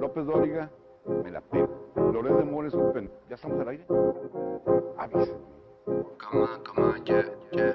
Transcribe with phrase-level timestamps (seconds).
[0.00, 0.70] López Dóriga,
[1.24, 1.68] me la pego.
[2.12, 2.74] Loret de Mores.
[3.28, 3.86] ¿Ya estamos al aire?
[4.96, 5.38] Avísenme.
[6.18, 7.74] Come on, come on, yeah, yeah,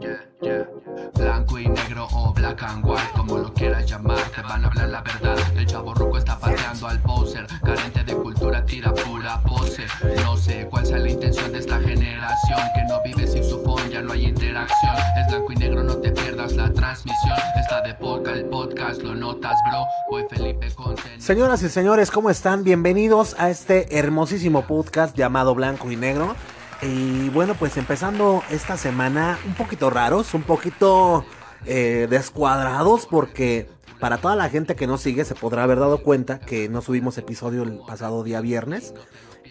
[0.00, 0.66] yeah, yeah.
[1.14, 4.88] Blanco y negro o black and white, como lo quieras llamar, te van a hablar
[4.88, 5.38] la verdad.
[5.56, 9.84] El chavo ruco está pateando al poser, carente de cultura, tira pura pose.
[10.24, 13.90] No sé cuál sea la intención de esta generación, que no vive sin su phone,
[13.90, 14.96] ya no hay interacción.
[15.18, 17.36] Es blanco y negro, no te pierdas la transmisión.
[17.58, 19.84] Está de poca el podcast, lo notas, bro.
[20.10, 22.64] Voy Felipe con Señoras y señores, ¿cómo están?
[22.64, 26.34] Bienvenidos a este hermosísimo podcast llamado Blanco y Negro.
[26.82, 31.24] Y bueno, pues empezando esta semana un poquito raros, un poquito
[31.66, 36.40] eh, descuadrados porque para toda la gente que nos sigue se podrá haber dado cuenta
[36.40, 38.94] que no subimos episodio el pasado día viernes.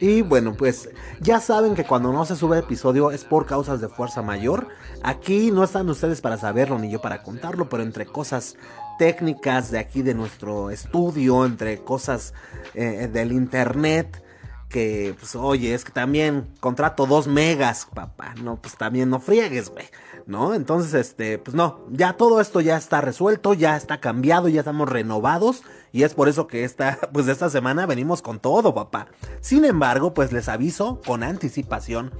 [0.01, 3.89] Y bueno, pues ya saben que cuando no se sube episodio es por causas de
[3.89, 4.67] fuerza mayor.
[5.03, 8.55] Aquí no están ustedes para saberlo ni yo para contarlo, pero entre cosas
[8.97, 12.33] técnicas de aquí de nuestro estudio, entre cosas
[12.73, 14.23] eh, del internet,
[14.69, 19.69] que pues oye, es que también contrato dos megas, papá, no, pues también no friegues,
[19.69, 19.85] güey.
[20.29, 20.53] ¿no?
[20.53, 24.87] Entonces, este, pues no, ya todo esto ya está resuelto, ya está cambiado, ya estamos
[24.87, 29.07] renovados y es por eso que esta, pues esta semana venimos con todo, papá.
[29.41, 32.11] Sin embargo, pues les aviso con anticipación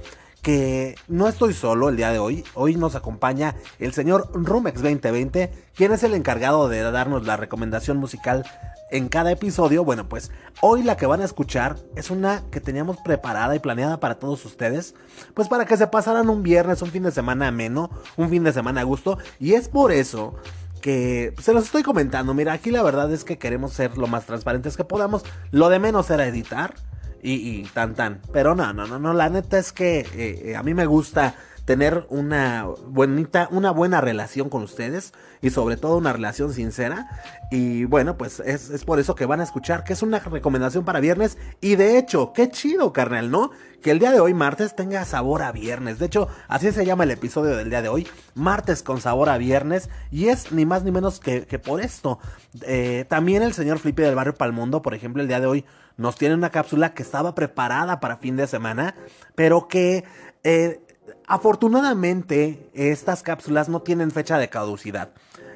[0.42, 2.44] que no estoy solo el día de hoy.
[2.54, 7.98] Hoy nos acompaña el señor Rumex 2020, quien es el encargado de darnos la recomendación
[7.98, 8.44] musical
[8.90, 9.84] en cada episodio.
[9.84, 14.00] Bueno, pues hoy la que van a escuchar es una que teníamos preparada y planeada
[14.00, 14.94] para todos ustedes.
[15.34, 18.52] Pues para que se pasaran un viernes, un fin de semana ameno, un fin de
[18.52, 19.18] semana a gusto.
[19.38, 20.34] Y es por eso
[20.80, 22.34] que se los estoy comentando.
[22.34, 25.24] Mira, aquí la verdad es que queremos ser lo más transparentes que podamos.
[25.50, 26.74] Lo de menos era editar.
[27.22, 28.22] Y, tan tan.
[28.32, 29.12] Pero no, no, no, no.
[29.12, 34.00] La neta es que eh, eh, a mí me gusta tener una bonita, una buena
[34.00, 37.08] relación con ustedes y sobre todo una relación sincera.
[37.50, 41.00] Y bueno, pues es, por eso que van a escuchar que es una recomendación para
[41.00, 41.38] viernes.
[41.60, 43.50] Y de hecho, qué chido, carnal, ¿no?
[43.82, 45.98] Que el día de hoy, martes, tenga sabor a viernes.
[45.98, 48.06] De hecho, así se llama el episodio del día de hoy.
[48.34, 49.88] Martes con sabor a viernes.
[50.10, 52.18] Y es ni más ni menos que, por esto.
[52.62, 55.64] Eh, también el señor Flippy del barrio Palmundo, por ejemplo, el día de hoy
[55.96, 58.94] nos tiene una cápsula que estaba preparada para fin de semana,
[59.34, 60.04] pero que
[60.44, 60.80] eh,
[61.26, 65.10] Afortunadamente, estas cápsulas no tienen fecha de caducidad.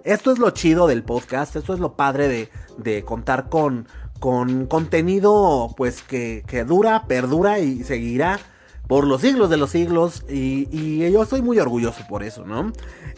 [0.05, 3.89] Esto es lo chido del podcast, esto es lo padre de, contar con,
[4.21, 8.39] con contenido pues que, dura, perdura y seguirá
[8.87, 12.71] por los siglos de los siglos y, yo estoy muy orgulloso por eso, ¿no?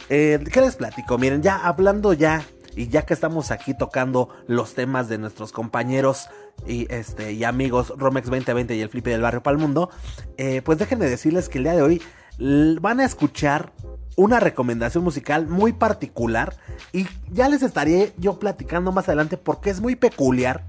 [0.09, 1.17] Eh, ¿Qué les platico?
[1.17, 2.45] Miren, ya hablando ya
[2.77, 6.29] y ya que estamos aquí tocando los temas de nuestros compañeros
[6.67, 9.89] y, este, y amigos Romex 2020 y el Flippy del Barrio Palmundo,
[10.37, 12.01] eh, pues déjenme decirles que el día de hoy
[12.37, 13.71] van a escuchar
[14.15, 16.55] una recomendación musical muy particular
[16.91, 20.65] y ya les estaré yo platicando más adelante porque es muy peculiar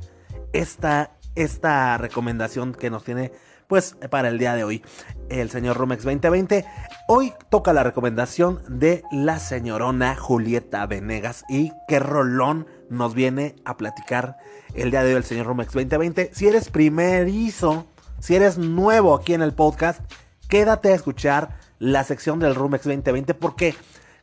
[0.53, 3.33] esta, esta recomendación que nos tiene
[3.69, 4.83] pues para el día de hoy
[5.29, 6.65] el señor Rumex 2020.
[7.07, 13.77] Hoy toca la recomendación de la señorona Julieta Venegas y qué rolón nos viene a
[13.77, 14.39] platicar
[14.75, 16.31] el día de hoy el señor Rumex 2020.
[16.33, 17.87] Si eres primerizo,
[18.19, 20.01] si eres nuevo aquí en el podcast,
[20.49, 23.75] quédate a escuchar la sección del Rumex 2020 porque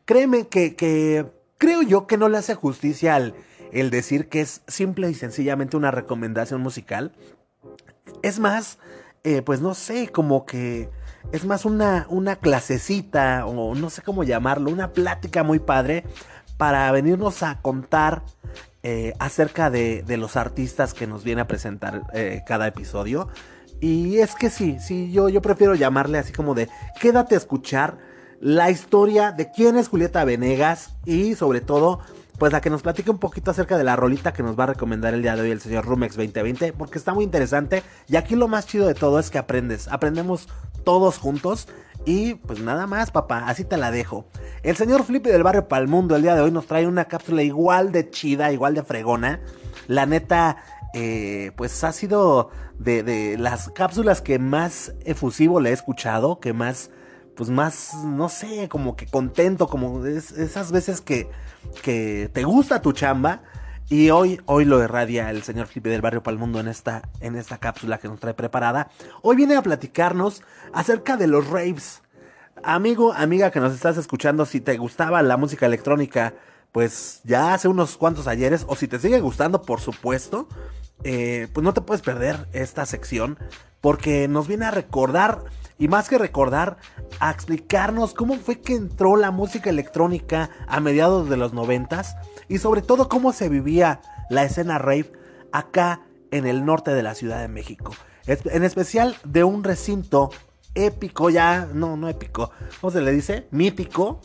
[0.06, 1.26] créeme que,
[1.58, 3.34] creo yo que no le hace justicia al
[3.72, 7.12] el decir que es simple y sencillamente una recomendación musical.
[8.22, 8.80] Es más,
[9.24, 10.90] eh, pues no sé, como que
[11.34, 16.06] es más una, una clasecita o no sé cómo llamarlo, una plática muy padre
[16.58, 18.24] para venirnos a contar
[18.84, 23.28] eh, acerca de, de, los artistas que nos viene a presentar eh, cada episodio.
[23.86, 26.70] Y es que sí, sí, yo, yo prefiero llamarle así como de
[27.00, 28.00] quédate a escuchar
[28.42, 32.00] la historia de quién es Julieta Venegas y sobre todo
[32.40, 34.68] pues a que nos platique un poquito acerca de la rolita que nos va a
[34.74, 38.36] recomendar el día de hoy el señor Rumex 2020 porque está muy interesante y aquí
[38.36, 40.50] lo más chido de todo es que aprendes, aprendemos
[40.84, 41.68] todos juntos
[42.06, 44.26] y pues nada más papá, así te la dejo.
[44.64, 47.92] El señor Flippy del barrio Palmundo el día de hoy nos trae una cápsula igual
[47.92, 49.42] de chida, igual de fregona.
[49.88, 50.58] La neta,
[50.98, 56.90] eh, pues ha sido de, las cápsulas que más efusivo le he escuchado, que más,
[57.36, 61.30] pues más, no sé, como que contento, como esas veces que,
[61.84, 63.42] que te gusta tu chamba.
[63.90, 67.58] Y hoy, hoy lo irradia el señor Felipe del Barrio Palmundo en esta, en esta
[67.58, 68.90] cápsula que nos trae preparada.
[69.22, 72.04] Hoy viene a platicarnos acerca de los raves.
[72.64, 76.34] Amigo, amiga que nos estás escuchando, si te gustaba la música electrónica,
[76.72, 80.48] pues ya hace unos cuantos ayeres, o si te sigue gustando, por supuesto,
[81.04, 83.38] eh, pues no te puedes perder esta sección
[83.82, 85.44] porque nos viene a recordar,
[85.78, 86.78] y más que recordar,
[87.20, 92.16] a explicarnos cómo fue que entró la música electrónica a mediados de los noventas
[92.48, 95.12] y sobre todo cómo se vivía la escena rave
[95.52, 96.02] acá
[96.32, 97.94] en el norte de la Ciudad de México.
[98.26, 100.32] En especial de un recinto
[100.74, 102.52] épico, ya, no, no épico,
[102.82, 103.48] ¿cómo se le dice?
[103.52, 104.22] Mítico,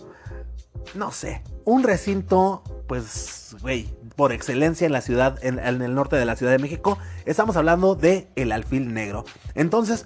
[0.94, 3.88] no sé, un recinto, pues, güey,
[4.20, 6.99] por excelencia en la ciudad, en, el norte de la Ciudad de México.
[7.25, 9.25] Estamos hablando de el alfil negro.
[9.55, 10.05] Entonces,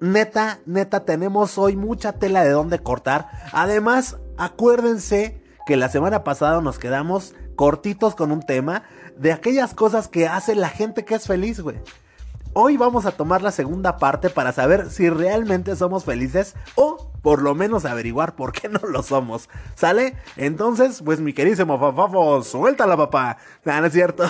[0.00, 3.28] neta, neta, tenemos hoy mucha tela de dónde cortar.
[3.52, 8.84] Además, acuérdense que la semana pasada nos quedamos cortitos con un tema
[9.18, 11.76] de aquellas cosas que hace la gente que es feliz, güey.
[12.52, 17.42] Hoy vamos a tomar la segunda parte para saber si realmente somos felices o por
[17.42, 19.48] lo menos averiguar por qué no lo somos.
[19.76, 20.16] ¿Sale?
[20.36, 23.36] Entonces, pues mi querísimo Fafafo, suéltala papá.
[23.64, 24.24] No, es cierto.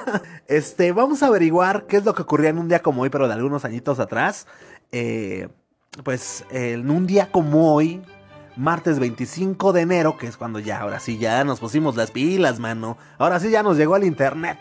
[0.48, 3.28] este, vamos a averiguar qué es lo que ocurría en un día como hoy, pero
[3.28, 4.46] de algunos añitos atrás.
[4.90, 5.48] Eh,
[6.02, 8.02] pues en un día como hoy,
[8.56, 12.58] martes 25 de enero, que es cuando ya, ahora sí, ya nos pusimos las pilas,
[12.58, 12.96] mano.
[13.18, 14.58] Ahora sí ya nos llegó al internet.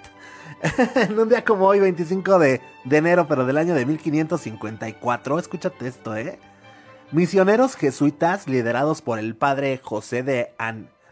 [0.95, 5.87] en un día como hoy, 25 de, de, enero, pero del año de 1554, escúchate
[5.87, 6.39] esto, ¿eh?
[7.11, 10.53] Misioneros jesuitas liderados por el padre José de,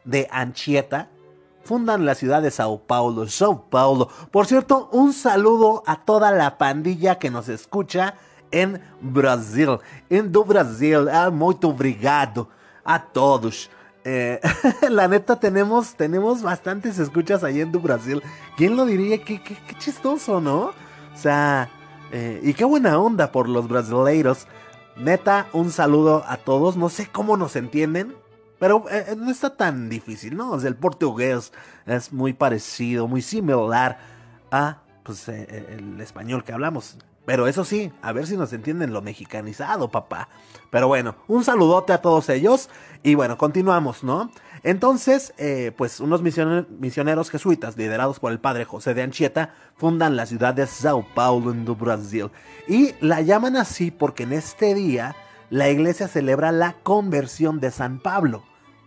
[0.05, 1.09] de Anchieta
[1.63, 3.25] fundan la ciudad de Sao Paulo,
[3.69, 4.09] Paulo.
[4.31, 8.15] Por cierto, un saludo a toda la pandilla que nos escucha
[8.51, 9.79] en Brasil,
[10.09, 11.07] en do Brasil.
[11.09, 12.49] Ah, muito obrigado
[12.83, 13.69] a todos.
[14.05, 14.39] Eh,
[14.89, 18.21] la neta, tenemos, tenemos bastantes escuchas ahí en Du Brasil.
[18.57, 19.23] ¿Quién lo diría?
[19.23, 20.65] Qué, qué, qué chistoso, ¿no?
[21.13, 21.69] O sea,
[22.11, 24.47] eh, y qué buena onda por los brasileiros.
[24.97, 26.77] Neta, un saludo a todos.
[26.77, 28.15] No sé cómo nos entienden,
[28.59, 30.59] pero eh, no está tan difícil, ¿no?
[30.59, 31.53] El portugués
[31.85, 33.99] es muy parecido, muy similar
[34.51, 36.97] a pues, el español que hablamos.
[37.25, 40.27] Pero eso sí, a ver si nos entienden lo mexicanizado, papá.
[40.69, 42.69] Pero bueno, un saludote a todos ellos.
[43.01, 44.29] Y bueno, continuamos, ¿no?
[44.63, 50.25] Entonces, eh, pues unos misioneros jesuitas, liderados por el padre José de Anchieta, fundan la
[50.25, 52.29] ciudad de Sao Paulo, en Brasil.
[52.67, 55.15] Y la llaman así porque en este día
[55.49, 58.43] la iglesia celebra la conversión de San Pablo.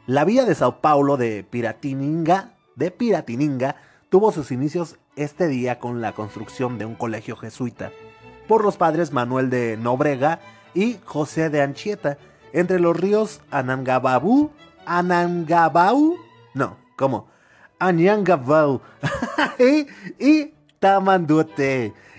[0.06, 3.76] La villa de Sao Paulo de Piratininga, de Piratininga,
[4.10, 7.92] tuvo sus inicios este día con la construcción de un colegio jesuita
[8.48, 10.40] por los padres Manuel de Nobrega
[10.74, 12.18] y José de Anchieta,
[12.52, 14.50] entre los ríos Anangababu,
[14.84, 16.16] Anangabau,
[16.54, 17.28] no, ¿cómo?
[17.78, 18.80] Anyangabau
[19.58, 19.86] y,
[20.24, 20.56] y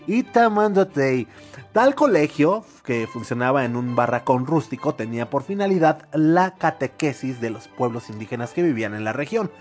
[0.07, 1.27] y Tamanduete.
[1.73, 7.67] Tal colegio, que funcionaba en un barracón rústico, tenía por finalidad la catequesis de los
[7.67, 9.51] pueblos indígenas que vivían en la región.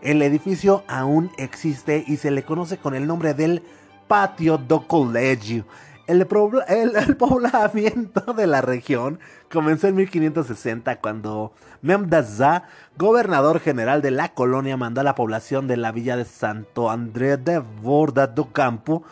[0.00, 3.62] El edificio aún existe y se le conoce con el nombre del
[4.06, 5.64] Patio do Colegio
[6.08, 6.26] el,
[7.16, 9.20] poblamiento de la región
[9.52, 11.52] comenzó en 1560 cuando
[11.82, 12.64] Memdaza,
[12.96, 17.36] gobernador general de la colonia, mandó a la población de la villa de Santo André
[17.36, 19.04] de Borda do Campo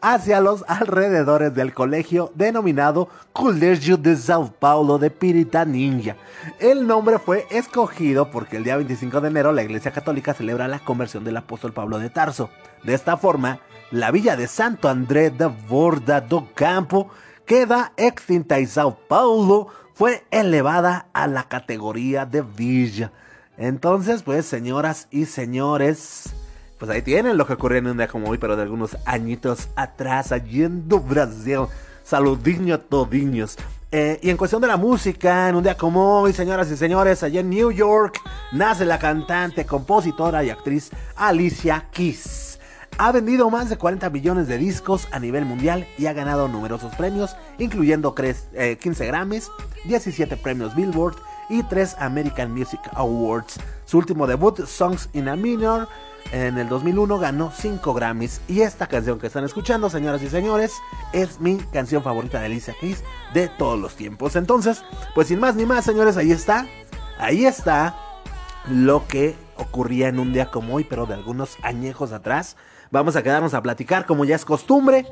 [0.00, 6.16] hacia los alrededores del colegio denominado Colegio de Sao Paulo de Piritaninha.
[6.60, 10.78] El nombre fue escogido porque el día 25 de enero la Iglesia Católica celebra la
[10.78, 12.50] conversión del apóstol Pablo de Tarso.
[12.84, 13.60] De esta forma,
[13.94, 17.10] la villa de Santo André de Borda do Campo
[17.46, 23.12] queda extinta y Sao Paulo fue elevada a la categoría de villa.
[23.56, 26.34] Entonces, pues, señoras y señores,
[26.76, 29.68] pues ahí tienen lo que ocurrió en un día como hoy, pero de algunos añitos
[29.76, 31.60] atrás, allí en Brasil.
[32.02, 33.56] Saludiño todiños.
[33.92, 37.22] Eh, y en cuestión de la música, en un día como hoy, señoras y señores,
[37.22, 42.53] allí en New York, nace la cantante, compositora y actriz Alicia Keys
[42.98, 46.94] ha vendido más de 40 millones de discos a nivel mundial y ha ganado numerosos
[46.94, 49.50] premios, incluyendo 15 eh, Grammys,
[49.84, 51.16] 17 premios Billboard
[51.48, 53.58] y 3 American Music Awards.
[53.84, 55.88] Su último debut, Songs in a Minor,
[56.32, 58.40] en el 2001 ganó 5 Grammys.
[58.48, 60.72] Y esta canción que están escuchando, señoras y señores,
[61.12, 63.02] es mi canción favorita de Alicia Keys
[63.34, 64.36] de todos los tiempos.
[64.36, 64.82] Entonces,
[65.14, 66.66] pues sin más ni más, señores, ahí está.
[67.18, 67.96] Ahí está
[68.68, 72.56] lo que ocurría en un día como hoy, pero de algunos añejos atrás.
[72.94, 75.04] Vamos a quedarnos a platicar como ya es costumbre.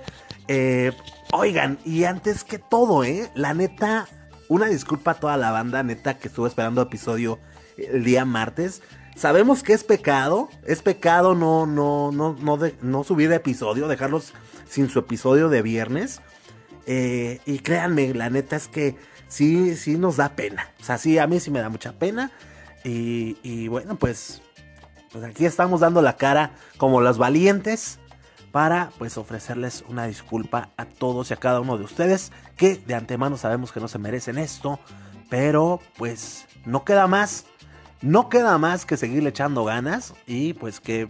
[0.46, 0.92] Eh,
[1.32, 3.28] oigan, y antes que todo, ¿eh?
[3.34, 4.06] La neta,
[4.48, 7.40] una disculpa a toda la banda, neta, que estuvo esperando episodio
[7.76, 8.82] el día martes.
[9.16, 14.32] Sabemos que es pecado, es pecado no, no, no, no, no subir episodio, dejarlos
[14.68, 16.20] sin su episodio de viernes.
[16.86, 18.94] Eh, y créanme, la neta es que
[19.26, 20.68] sí, sí nos da pena.
[20.80, 22.30] O sea, sí, a mí sí me da mucha pena.
[22.84, 24.40] Y, y bueno, pues
[25.12, 27.99] pues aquí estamos dando la cara como los valientes
[28.50, 32.95] para pues ofrecerles una disculpa a todos y a cada uno de ustedes que de
[32.95, 34.78] antemano sabemos que no se merecen esto,
[35.31, 37.47] pero pues no queda más
[38.02, 41.09] no queda más que seguirle echando ganas y pues que,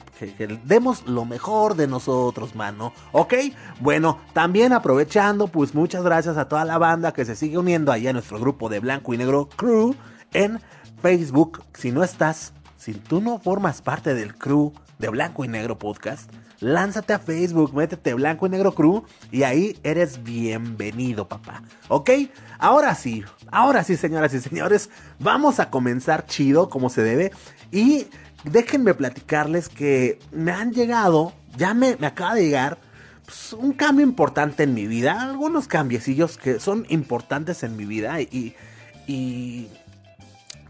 [0.65, 2.93] demos lo mejor de nosotros, mano.
[3.13, 3.35] ¿Ok?
[3.81, 8.07] Bueno, también aprovechando, pues muchas gracias a toda la banda que se sigue uniendo ahí
[8.07, 9.97] a nuestro grupo de Blanco y Negro Crew
[10.35, 10.61] en
[11.01, 11.65] Facebook.
[11.73, 16.29] Si no estás, si tú no formas parte del crew de Blanco y Negro Podcast,
[16.59, 21.63] lánzate a Facebook, métete Blanco y Negro Crew y ahí eres bienvenido, papá.
[21.87, 22.11] ¿Ok?
[22.59, 23.23] Ahora sí,
[23.53, 27.31] ahora sí, señoras y señores, vamos a comenzar chido como se debe.
[27.71, 28.09] Y
[28.43, 32.79] déjenme platicarles que me han llegado, ya me, me acaba de llegar
[33.25, 35.23] pues, un cambio importante en mi vida.
[35.23, 38.57] Algunos cambiecillos que son importantes en mi vida y,
[39.07, 39.69] y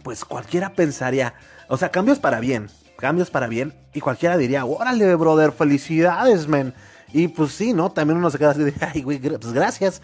[0.03, 1.35] pues cualquiera pensaría,
[1.73, 3.73] o sea, cambios para bien, cambios para bien.
[3.95, 6.75] Y cualquiera diría, órale, brother, felicidades, men.
[7.15, 7.91] Y pues sí, ¿no?
[7.91, 10.03] También uno se queda así de, ay, güey, pues gracias.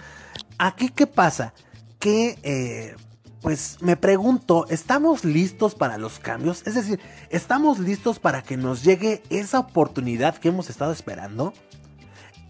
[0.56, 1.52] Aquí, ¿qué pasa?
[1.98, 2.96] Que, eh,
[3.42, 6.66] pues me pregunto, ¿estamos listos para los cambios?
[6.66, 11.52] Es decir, ¿estamos listos para que nos llegue esa oportunidad que hemos estado esperando?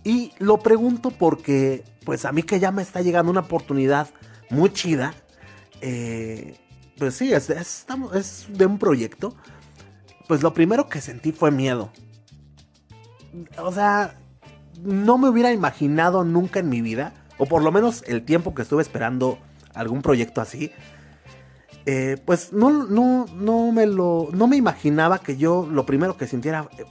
[0.04, 4.10] Y lo pregunto porque, pues a mí que ya me está llegando una oportunidad
[4.48, 5.12] muy chida,
[5.80, 6.56] eh,
[6.98, 7.86] pues sí, es,
[8.48, 9.34] de un proyecto
[10.28, 11.90] pues lo primero que sentí fue miedo.
[13.58, 14.18] O sea,
[14.82, 18.62] no me hubiera imaginado nunca en mi vida, o por lo menos el tiempo que
[18.62, 19.38] estuve esperando
[19.74, 20.70] algún proyecto así,
[21.86, 26.26] eh, pues no, no, no me lo, no me imaginaba que yo lo primero que
[26.26, 26.84] sintiera eh,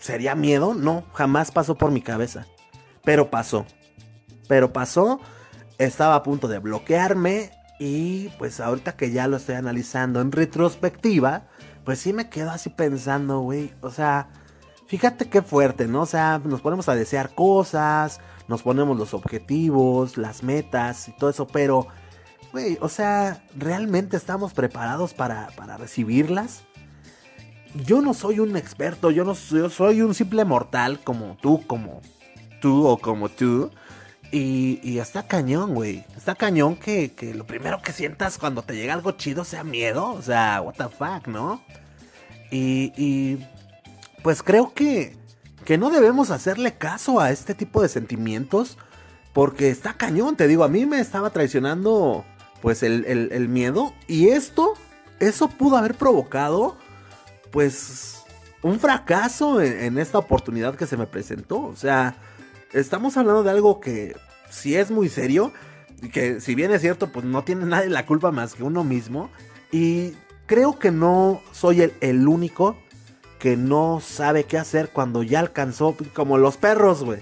[0.00, 2.46] sería miedo, no, jamás pasó por mi cabeza,
[3.04, 3.66] pero pasó,
[4.48, 5.20] pero pasó,
[5.76, 11.44] estaba a punto de bloquearme y pues ahorita que ya lo estoy analizando en retrospectiva,
[11.84, 13.72] pues sí me quedo así pensando, güey.
[13.80, 14.28] O sea,
[14.86, 16.02] fíjate qué fuerte, ¿no?
[16.02, 21.30] O sea, nos ponemos a desear cosas, nos ponemos los objetivos, las metas y todo
[21.30, 21.86] eso, pero,
[22.52, 26.64] güey, o sea, ¿realmente estamos preparados para, para recibirlas?
[27.86, 32.00] Yo no soy un experto, yo no soy un simple mortal como tú, como
[32.60, 33.70] tú o como tú.
[34.30, 36.04] Y, y está cañón, güey.
[36.16, 40.12] Está cañón que, que, lo primero que sientas cuando te llega algo chido sea miedo.
[40.12, 41.62] O sea, what the fuck, ¿no?
[42.50, 43.46] Y, y
[44.22, 45.16] pues creo que,
[45.64, 48.76] que no debemos hacerle caso a este tipo de sentimientos.
[49.32, 52.24] Porque está cañón, te digo, a mí me estaba traicionando
[52.60, 53.94] pues el, el, miedo.
[54.08, 54.74] Y esto,
[55.20, 56.76] eso pudo haber provocado
[57.50, 58.24] pues
[58.62, 61.62] un fracaso en esta oportunidad que se me presentó.
[61.62, 62.16] O sea
[62.72, 64.16] estamos hablando de algo que
[64.50, 65.52] sí es muy serio.
[66.02, 68.84] Y que si bien es cierto, pues no tiene nadie la culpa más que uno
[68.84, 69.30] mismo.
[69.72, 70.12] Y
[70.46, 72.76] creo que no soy el, el único
[73.38, 75.96] que no sabe qué hacer cuando ya alcanzó.
[76.14, 77.20] Como los perros, güey.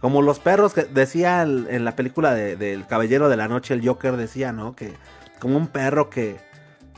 [0.00, 3.74] Como los perros que decía en la película del de, de Caballero de la Noche,
[3.74, 4.76] el Joker decía, ¿no?
[4.76, 4.92] Que
[5.40, 6.36] como un perro que,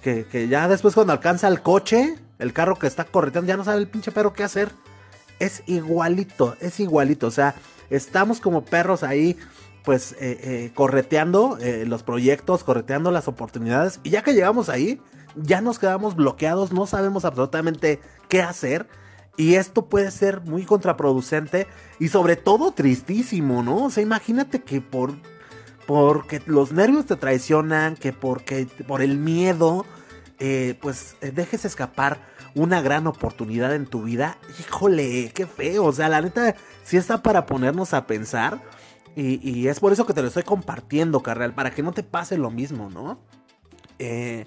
[0.02, 3.64] que, que ya después cuando alcanza el coche, el carro que está correteando, ya no
[3.64, 4.70] sabe el pinche perro qué hacer.
[5.38, 7.28] Es igualito, es igualito.
[7.28, 7.54] O sea,
[7.90, 9.36] estamos como perros ahí,
[9.84, 14.00] pues, eh, eh, correteando eh, los proyectos, correteando las oportunidades.
[14.02, 15.00] Y ya que llegamos ahí,
[15.34, 18.86] ya nos quedamos bloqueados, no sabemos absolutamente qué hacer.
[19.36, 21.68] Y esto puede ser muy contraproducente
[22.00, 23.84] y sobre todo tristísimo, ¿no?
[23.84, 25.14] O sea, imagínate que por
[25.86, 29.86] porque los nervios te traicionan, que porque por el miedo,
[30.82, 32.20] pues dejes escapar
[32.54, 34.38] una gran oportunidad en tu vida.
[34.60, 35.84] Híjole, qué feo.
[35.84, 38.60] O sea, la neta, sí está para ponernos a pensar.
[39.16, 42.38] Y, es por eso que te lo estoy compartiendo, carnal, para que no te pase
[42.38, 43.18] lo mismo, ¿no?
[43.98, 44.46] Eh,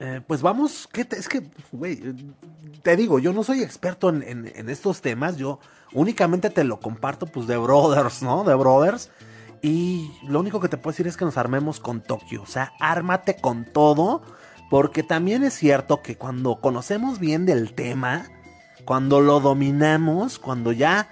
[0.00, 2.02] eh, pues vamos, ¿qué te, es que, güey,
[2.82, 5.60] te digo, yo no soy experto en, en, en, estos temas, yo
[5.92, 8.42] únicamente te lo comparto pues de brothers, ¿no?
[8.42, 9.10] De brothers.
[9.62, 12.72] Y lo único que te puedo decir es que nos armemos con Tokio, o sea,
[12.78, 14.22] ármate con todo,
[14.70, 18.26] porque también es cierto que cuando conocemos bien del tema,
[18.84, 21.08] cuando lo dominamos, cuando ya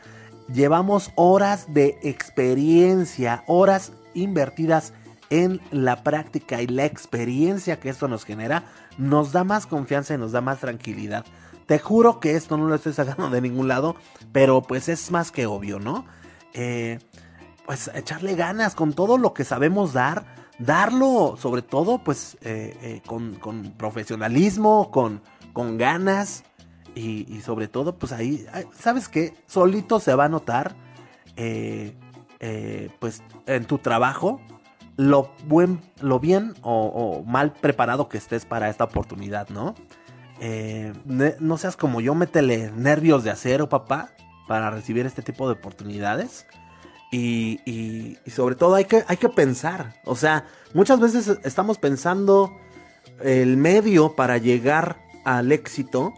[0.52, 4.92] llevamos horas de experiencia, horas invertidas
[5.30, 8.64] en la práctica y la experiencia que esto nos genera,
[8.98, 11.24] nos da más confianza y nos da más tranquilidad.
[11.66, 13.96] Te juro que esto no lo estoy sacando de ningún lado,
[14.32, 16.04] pero pues es más que obvio, ¿no?
[16.52, 16.98] Eh,
[17.66, 20.24] pues echarle ganas con todo lo que sabemos dar,
[20.58, 25.20] darlo sobre todo pues eh, eh, con, con, profesionalismo, con,
[25.52, 26.44] con ganas
[26.94, 28.46] y, sobre todo pues ahí,
[28.78, 29.34] ¿sabes qué?
[29.46, 30.76] Solito se va a notar
[31.36, 31.96] eh,
[33.00, 34.40] pues en tu trabajo
[34.96, 39.74] lo, buen, lo bien o, mal preparado que estés para esta oportunidad, ¿no?
[41.40, 44.10] no seas como yo, métele nervios de acero, papá,
[44.46, 46.46] para recibir este tipo de oportunidades.
[47.16, 49.94] Y, y, sobre todo hay que, hay que pensar.
[50.04, 52.50] O sea, muchas veces estamos pensando
[53.22, 56.12] el medio para llegar al éxito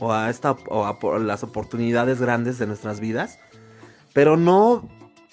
[0.00, 3.38] o a, esta, o a las oportunidades grandes de nuestras vidas,
[4.12, 4.88] pero no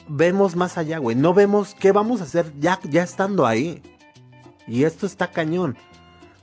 [0.08, 1.16] vemos más allá, güey.
[1.16, 3.82] No vemos qué vamos a hacer ya, ya estando ahí.
[4.68, 5.78] Y esto está cañón.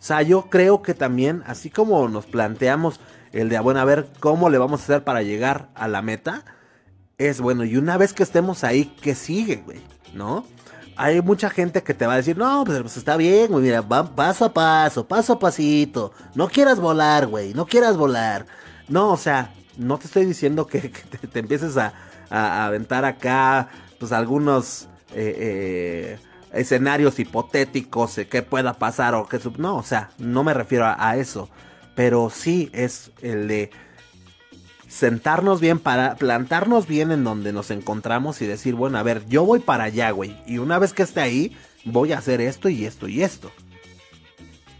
[0.00, 2.98] O sea, yo creo que también, así como nos planteamos
[3.30, 6.44] el de, bueno, a ver cómo le vamos a hacer para llegar a la meta,
[7.18, 9.80] es bueno, y una vez que estemos ahí, ¿qué sigue, güey?
[10.14, 10.46] ¿No?
[10.96, 13.80] Hay mucha gente que te va a decir, no, pues, pues está bien, güey, mira,
[13.80, 16.12] va paso a paso, paso a pasito.
[16.34, 18.46] No quieras volar, güey, no quieras volar.
[18.88, 20.80] No, o sea, no te estoy diciendo que,
[21.32, 21.92] te, empieces a,
[22.30, 23.68] aventar acá,
[23.98, 24.88] pues algunos...
[25.16, 26.18] Eh, eh,
[26.54, 31.48] escenarios hipotéticos que pueda pasar o que no, o sea, no me refiero a, eso,
[31.94, 33.70] pero sí es el de
[34.94, 39.44] sentarnos bien para plantarnos bien en donde nos encontramos y decir, bueno, a ver, yo
[39.44, 42.84] voy para allá, güey, y una vez que esté ahí, voy a hacer esto y
[42.84, 43.50] esto y esto.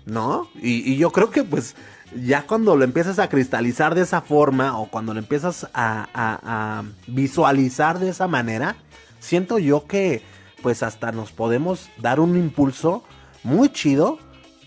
[0.06, 0.48] ¿No?
[0.60, 1.74] Y, yo creo que pues
[2.14, 7.98] ya cuando lo empiezas a cristalizar de esa forma o cuando lo empiezas a visualizar
[7.98, 8.76] de esa manera,
[9.18, 10.22] siento yo que
[10.62, 13.02] pues hasta nos podemos dar un impulso
[13.42, 14.18] muy chido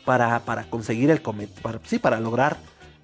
[0.06, 2.58] para, para conseguir el cometido, sí, para lograr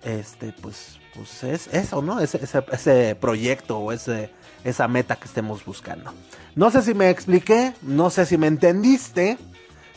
[0.04, 2.20] este, pues, pues es eso, ¿no?
[2.20, 2.40] Ese,
[2.72, 4.32] ese, proyecto o ese,
[4.64, 6.12] esa meta que estemos buscando.
[6.56, 9.38] No sé si me expliqué, no sé si me entendiste.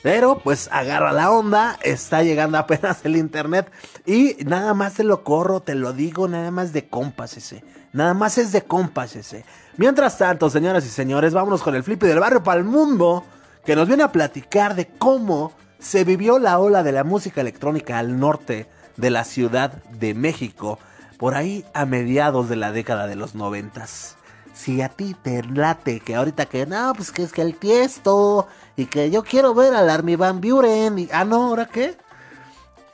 [0.03, 3.73] Pero pues agarra la onda, está llegando apenas el internet
[4.05, 7.65] y nada más te lo corro, te lo digo, nada más de compas ese.
[7.93, 9.45] Nada más es de compas ese.
[9.79, 13.25] Mientras tanto, señoras y señores, vámonos con el flippy del barrio para el mundo,
[13.65, 17.99] que nos viene a platicar de cómo se vivió la ola de la música electrónica
[17.99, 20.79] al norte de la Ciudad de México,
[21.19, 24.17] por ahí a mediados de la década de los noventas.
[24.55, 28.49] Si a ti te late que ahorita que no, pues que es que el tiesto
[28.77, 31.97] y que yo quiero ver al Army Van Buren y ah no, ¿ahora qué?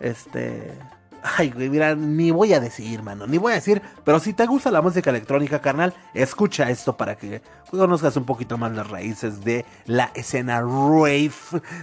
[0.00, 0.76] Este,
[1.22, 3.80] Ay, güey, mira, ni voy a decir, mano, ni voy a decir.
[4.04, 8.58] Pero si te gusta la música electrónica, carnal, escucha esto para que conozcas un poquito
[8.58, 11.30] más las raíces de la escena rave,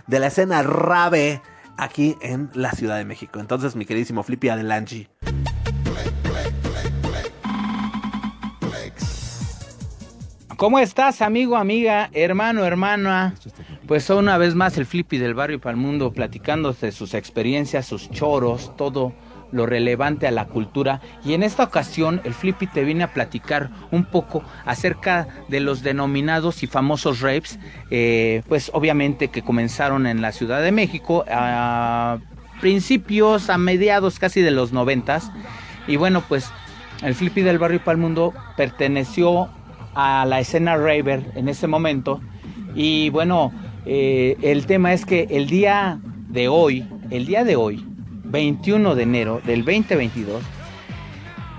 [0.08, 1.41] de la escena rave
[1.78, 3.39] aquí en la Ciudad de México.
[3.39, 5.10] Entonces, mi queridísimo Flippy, adelante.
[10.60, 13.34] ¿Cómo estás, amigo, amiga, hermano, hermana?
[13.88, 17.86] Pues una vez más el Flippy del barrio para el mundo, platicando de sus experiencias,
[17.86, 19.13] sus choros, todo
[19.54, 23.69] lo relevante a la cultura y en esta ocasión el Flippy te viene a platicar
[23.91, 27.58] un poco acerca de los denominados y famosos rapes,
[27.89, 32.17] eh, pues obviamente que comenzaron en la Ciudad de México a
[32.60, 35.32] principios, a mediados casi de los noventas
[35.88, 36.52] y bueno pues
[37.02, 39.50] el Flippy del Barrio para el Mundo perteneció
[39.99, 42.21] a la escena raver en ese momento
[42.75, 43.51] y bueno
[43.85, 47.83] eh, el tema es que el día de hoy, el día de hoy
[48.25, 50.43] 21 de enero del 2022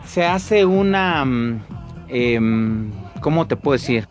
[0.07, 1.61] se hace una, mm,
[2.09, 4.09] em, ¿cómo te puedo decir?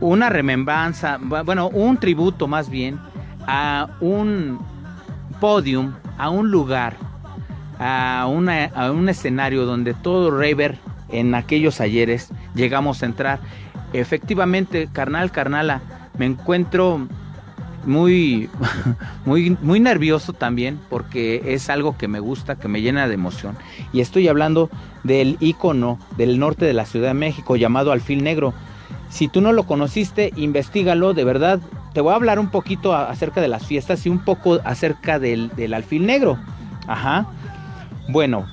[0.00, 2.98] Una remembranza, bueno, un tributo más bien
[3.46, 4.58] a un
[5.40, 6.96] podium, a un lugar,
[7.78, 13.40] a, a un escenario donde todo Raver en aquellos ayeres llegamos a entrar.
[13.92, 15.80] Efectivamente, carnal, carnala,
[16.18, 17.06] me encuentro
[17.84, 18.48] muy,
[19.24, 23.56] muy, muy nervioso también porque es algo que me gusta, que me llena de emoción.
[23.92, 24.70] Y estoy hablando
[25.02, 28.54] del icono del norte de la Ciudad de México llamado Alfil Negro.
[29.08, 31.60] Si tú no lo conociste, investigalo, de verdad.
[31.92, 35.50] Te voy a hablar un poquito acerca de las fiestas y un poco acerca del,
[35.74, 36.38] Alfil Negro.
[36.86, 37.26] Ajá.
[38.08, 38.46] Bueno,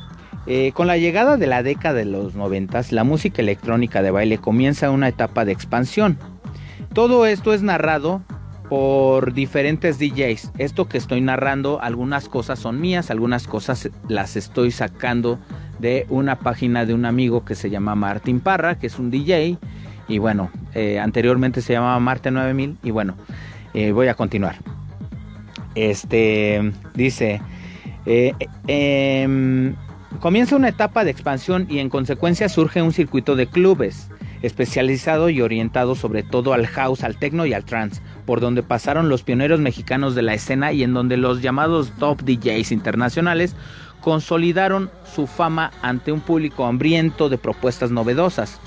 [0.47, 4.37] eh, con la llegada de la década de los noventas, la música electrónica de baile
[4.37, 6.17] comienza una etapa de expansión.
[6.93, 8.21] Todo esto es narrado
[8.69, 10.51] por diferentes DJs.
[10.57, 15.37] Esto que estoy narrando, algunas cosas son mías, algunas cosas las estoy sacando
[15.79, 19.57] de una página de un amigo que se llama Martín Parra, que es un DJ.
[20.07, 22.77] Y bueno, eh, anteriormente se llamaba Marte 9000.
[22.83, 23.15] Y bueno,
[23.73, 24.55] eh, voy a continuar.
[25.75, 27.41] Este dice:
[28.05, 29.75] em,
[30.19, 34.09] Comienza una etapa de expansión y en consecuencia surge un circuito de clubes
[34.41, 39.09] especializado y orientado sobre todo al house, al techno y al trance, por donde pasaron
[39.09, 43.55] los pioneros mexicanos de la escena y en donde los llamados top DJs internacionales
[44.01, 48.59] consolidaron su fama ante un público hambriento de propuestas novedosas.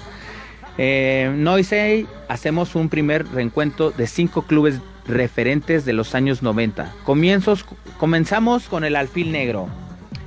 [0.78, 6.92] Eh, Noisey hacemos un primer reencuentro de cinco clubes referentes de los años 90.
[7.04, 7.64] Comienzos,
[7.98, 9.68] comenzamos con el Alfil Negro,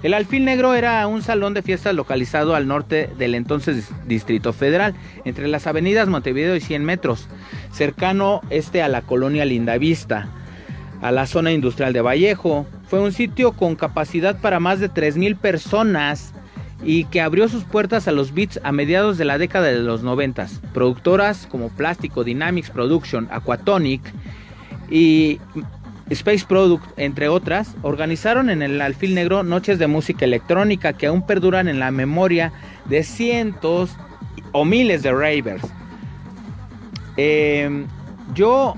[0.03, 4.93] el Alfil Negro era un salón de fiestas localizado al norte del entonces Distrito Federal,
[5.25, 7.27] entre las avenidas Montevideo y 100 metros,
[7.71, 10.27] cercano este a la colonia Lindavista.
[11.01, 12.65] a la zona industrial de Vallejo.
[12.87, 16.33] Fue un sitio con capacidad para más de 3.000 personas
[16.81, 20.03] y que abrió sus puertas a los beats a mediados de la década de los
[20.03, 20.47] 90.
[20.73, 24.01] Productoras como Plástico, Dynamics Production, Aquatonic
[24.89, 25.39] y
[26.09, 31.25] Space Product, entre otras, organizaron en el Alfil Negro noches de música electrónica que aún
[31.25, 32.51] perduran en la memoria
[32.85, 33.95] de cientos
[34.51, 35.63] o miles de ravers.
[37.15, 37.87] Em,
[38.33, 38.75] yo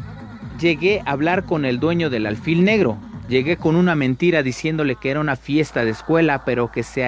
[0.60, 5.10] llegué a hablar con el dueño del Alfil Negro, Llegué con una mentira diciéndole que
[5.10, 7.04] era una fiesta de escuela, pero que se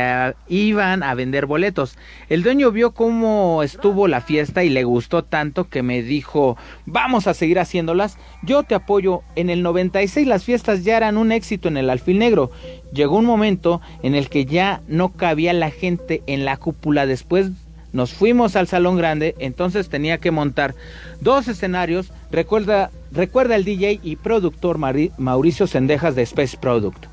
[0.48, 1.96] iban a vender boletos.
[2.28, 7.28] El dueño vio cómo estuvo la fiesta y le gustó tanto que me dijo, vamos
[7.28, 8.18] a seguir haciéndolas.
[8.42, 9.22] Yo te apoyo.
[9.36, 12.50] En el 96 las fiestas ya eran un éxito en el Alfil Negro.
[12.92, 17.52] Llegó un momento en el que ya no cabía la gente en la cúpula después
[17.94, 20.76] nos fuimos al salón grande, entonces tenía que montar
[21.22, 22.12] dos escenarios.
[22.32, 27.06] Recuerda, recuerda el DJ y productor Mauricio Sendejas de Space Product.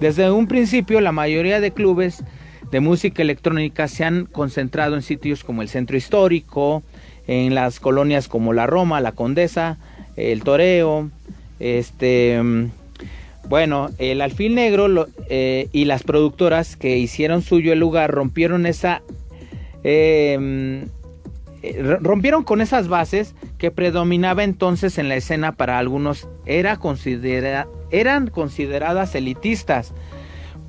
[0.00, 2.24] Desde un principio, la mayoría de clubes
[2.70, 6.82] de música electrónica se han concentrado en sitios como el Centro Histórico,
[7.26, 9.78] en las colonias como la Roma, la Condesa,
[10.16, 11.10] el Toreo,
[11.58, 12.40] este,
[13.48, 19.02] bueno, el Alfil Negro eh, y las productoras que hicieron suyo el lugar rompieron esa
[19.82, 20.88] Em,
[22.00, 26.78] rompieron con esas bases que predominaba entonces en la escena para algunos era
[27.90, 29.92] eran consideradas elitistas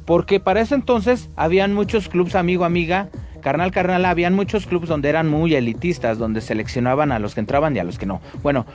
[0.06, 3.10] porque para ese entonces habían muchos clubs amigo amiga
[3.42, 7.76] carnal carnal habían muchos clubs donde eran muy elitistas donde seleccionaban a los que entraban
[7.76, 8.22] y a los que no.
[8.44, 8.66] Bueno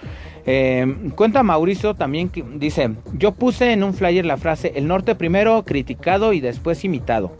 [0.46, 5.14] em, cuenta Mauricio también que dice yo puse en un flyer la frase el norte
[5.14, 7.32] primero criticado y después imitado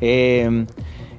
[0.00, 0.66] eh,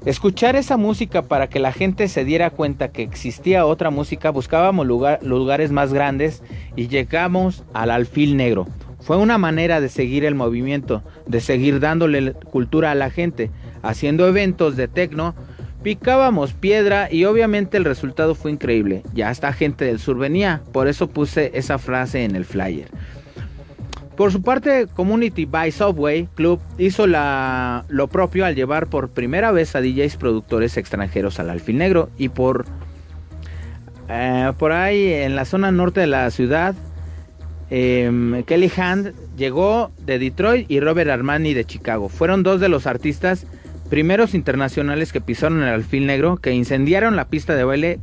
[0.05, 4.87] Escuchar esa música para que la gente se diera cuenta que existía otra música, buscábamos
[4.87, 6.41] lugares más grandes
[6.77, 8.65] y llegamos al alfil negro.
[9.01, 14.25] Fue una manera de seguir el movimiento, de seguir dándole cultura a la gente, haciendo
[14.25, 15.35] eventos de tecno,
[15.83, 19.03] picábamos piedra y obviamente el resultado fue increíble.
[19.13, 22.87] Ya esta gente del sur venía, por eso puse esa frase en el flyer.
[24.19, 29.77] Por su parte, Community by Subway Club hizo lo propio al llevar por primera vez
[29.77, 32.65] a DJs productores extranjeros al Alfil Negro y por,
[34.09, 36.75] eh, por ahí en la zona norte de la ciudad,
[37.69, 42.09] em, Kelly Hand llegó de Detroit y Robert Armani de Chicago.
[42.09, 43.47] Fueron dos de los artistas
[43.89, 48.01] primeros internacionales que pisaron el Alfil Negro, que incendiaron la pista de baile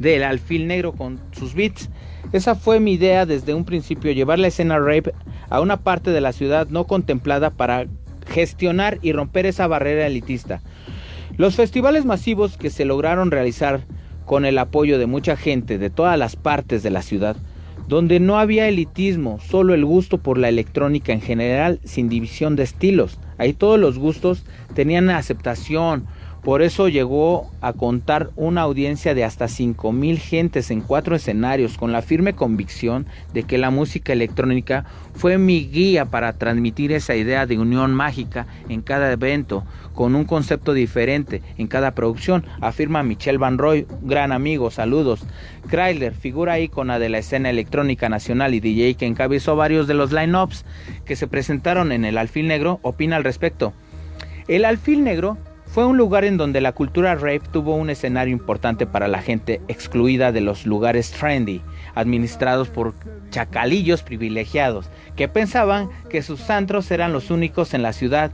[0.00, 1.88] del Alfil Negro con sus beats.
[2.32, 5.12] Esa fue mi idea desde un principio, llevar la escena rape
[5.48, 7.86] a una parte de la ciudad no contemplada para
[8.26, 10.60] gestionar y romper esa barrera elitista.
[11.36, 13.86] Los festivales masivos que se lograron realizar
[14.24, 17.36] con el apoyo de mucha gente de todas las partes de la ciudad,
[17.86, 22.64] donde no había elitismo, solo el gusto por la electrónica en general, sin división de
[22.64, 23.20] estilos.
[23.38, 26.06] Ahí todos los gustos tenían aceptación,
[26.46, 31.90] por eso llegó a contar una audiencia de hasta 5.000 gentes en cuatro escenarios con
[31.90, 33.04] la firme convicción
[33.34, 38.46] de que la música electrónica fue mi guía para transmitir esa idea de unión mágica
[38.68, 44.30] en cada evento, con un concepto diferente en cada producción, afirma Michelle Van Roy, gran
[44.30, 45.26] amigo, saludos.
[45.68, 50.12] Kryler, figura ícona de la escena electrónica nacional y DJ que encabezó varios de los
[50.12, 50.64] line-ups
[51.04, 53.72] que se presentaron en el Alfil Negro, opina al respecto.
[54.46, 55.38] El Alfil Negro
[55.76, 59.60] fue un lugar en donde la cultura rape tuvo un escenario importante para la gente
[59.68, 61.60] excluida de los lugares trendy,
[61.94, 62.94] administrados por
[63.28, 68.30] chacalillos privilegiados, que pensaban que sus antros eran los únicos en la ciudad.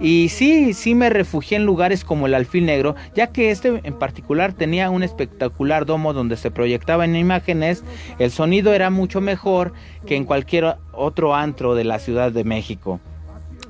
[0.00, 3.98] Y sí, sí me refugié en lugares como el Alfil Negro, ya que este en
[3.98, 7.84] particular tenía un espectacular domo donde se proyectaban imágenes,
[8.18, 9.74] el sonido era mucho mejor
[10.06, 13.00] que en cualquier otro antro de la Ciudad de México.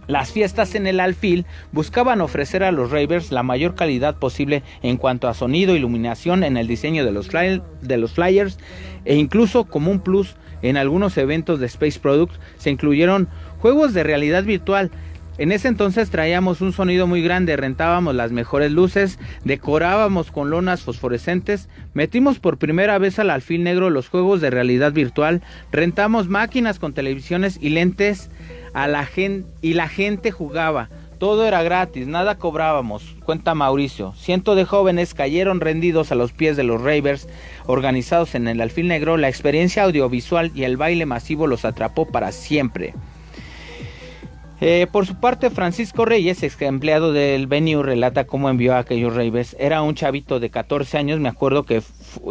[0.07, 4.97] Las fiestas en el alfil buscaban ofrecer a los ravers la mayor calidad posible en
[4.97, 8.59] cuanto a sonido, iluminación en el diseño de los, de los flyers
[9.05, 14.03] e incluso como un plus en algunos eventos de Space Product se incluyeron juegos de
[14.03, 14.91] realidad virtual.
[15.39, 20.81] En ese entonces traíamos un sonido muy grande, rentábamos las mejores luces, decorábamos con lonas
[20.81, 26.79] fosforescentes, metimos por primera vez al alfil negro los juegos de realidad virtual, rentamos máquinas
[26.79, 28.31] con televisiones y lentes
[28.77, 30.91] a la gente y la gente jugaba.
[31.19, 34.13] Todo era gratis, nada cobrábamos, cuenta Mauricio.
[34.19, 37.27] Cientos de jóvenes cayeron rendidos a los pies de los ravers
[37.65, 39.17] organizados en el Alfil Negro.
[39.17, 42.93] La experiencia audiovisual y el baile masivo los atrapó para siempre.
[44.61, 49.15] Eh, por su parte, Francisco Reyes, ex empleado del venue, relata cómo envió a aquellos
[49.15, 49.55] raves.
[49.59, 51.83] Era un chavito de 14 años, me acuerdo que,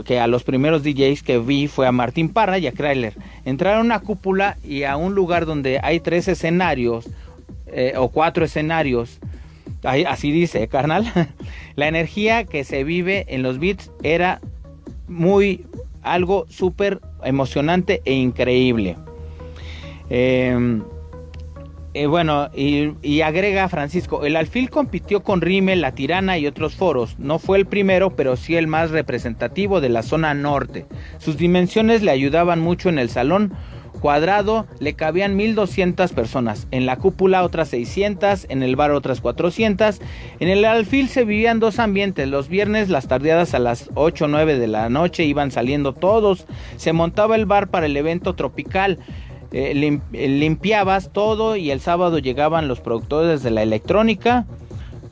[0.05, 3.13] que a los primeros DJs que vi fue a Martín Parra y a Kryler.
[3.45, 7.07] Entraron a una cúpula y a un lugar donde hay tres escenarios
[7.67, 9.19] eh, o cuatro escenarios.
[9.83, 11.05] así dice, carnal.
[11.75, 14.41] La energía que se vive en los beats era
[15.07, 15.63] muy
[16.01, 18.95] algo súper emocionante e increíble.
[20.09, 20.81] Eh,
[21.95, 27.17] eh, bueno, y, agrega Francisco, el alfil compitió con Rimmel, La Tirana y otros foros.
[27.19, 30.85] No fue el primero, pero sí el más representativo de la zona norte.
[31.19, 33.53] Sus dimensiones le ayudaban mucho en el salón
[34.05, 36.67] cuadrado, le cabían 1200 personas.
[36.71, 40.01] En la cúpula otras 600, en el bar otras 400.
[40.39, 42.27] En el alfil se vivían dos ambientes.
[42.27, 46.45] Los viernes las tardeadas a las 8 o 9 de la noche iban saliendo todos.
[46.75, 48.99] Se montaba el bar para el evento tropical.
[49.57, 54.45] Eh, eh, limpiabas todo y el sábado llegaban los productores de la electrónica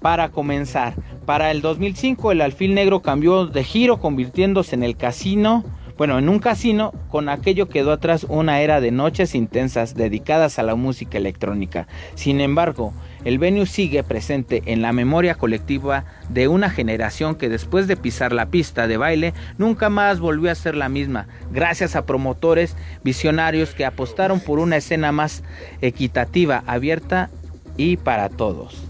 [0.01, 0.95] para comenzar.
[1.25, 5.63] Para el 2005 el alfil negro cambió de giro convirtiéndose en el casino
[5.97, 10.63] bueno, en un casino, con aquello quedó atrás una era de noches intensas dedicadas a
[10.63, 11.87] la música electrónica.
[12.15, 12.93] Sin embargo,
[13.25, 18.33] el venue sigue presente en la memoria colectiva de una generación que después de pisar
[18.33, 23.73] la pista de baile nunca más volvió a ser la misma, gracias a promotores visionarios
[23.73, 25.43] que apostaron por una escena más
[25.81, 27.29] equitativa, abierta
[27.77, 28.83] y para todos.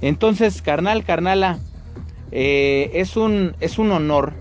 [0.00, 1.58] Entonces, carnal, carnala,
[2.32, 4.34] eh, es, un, es un honor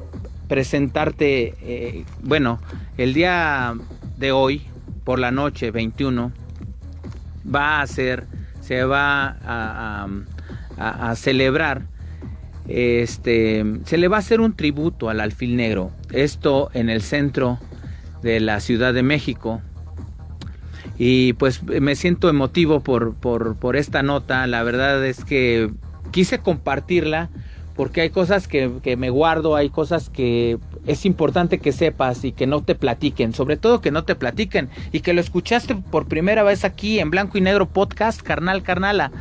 [0.48, 2.60] presentarte, eh, bueno,
[2.98, 3.74] el día
[4.18, 4.64] de hoy,
[5.04, 6.32] por la noche 21,
[7.54, 8.26] va a ser,
[8.66, 9.38] se va
[10.78, 11.84] a, celebrar,
[12.68, 15.92] este, se le va a hacer un tributo al alfil negro.
[16.12, 17.60] Esto en el centro
[18.24, 19.62] de la Ciudad de México.
[20.98, 24.48] Y pues me siento emotivo por, por, por esta nota.
[24.48, 25.70] La verdad es que
[26.12, 27.30] quise compartirla
[27.76, 32.48] porque hay cosas que, me guardo, hay cosas que es importante que sepas y que
[32.48, 36.44] no te platiquen, sobre todo que no te platiquen y que lo escuchaste por primera
[36.44, 39.12] vez aquí en Blanco y Negro Podcast, carnal, carnala.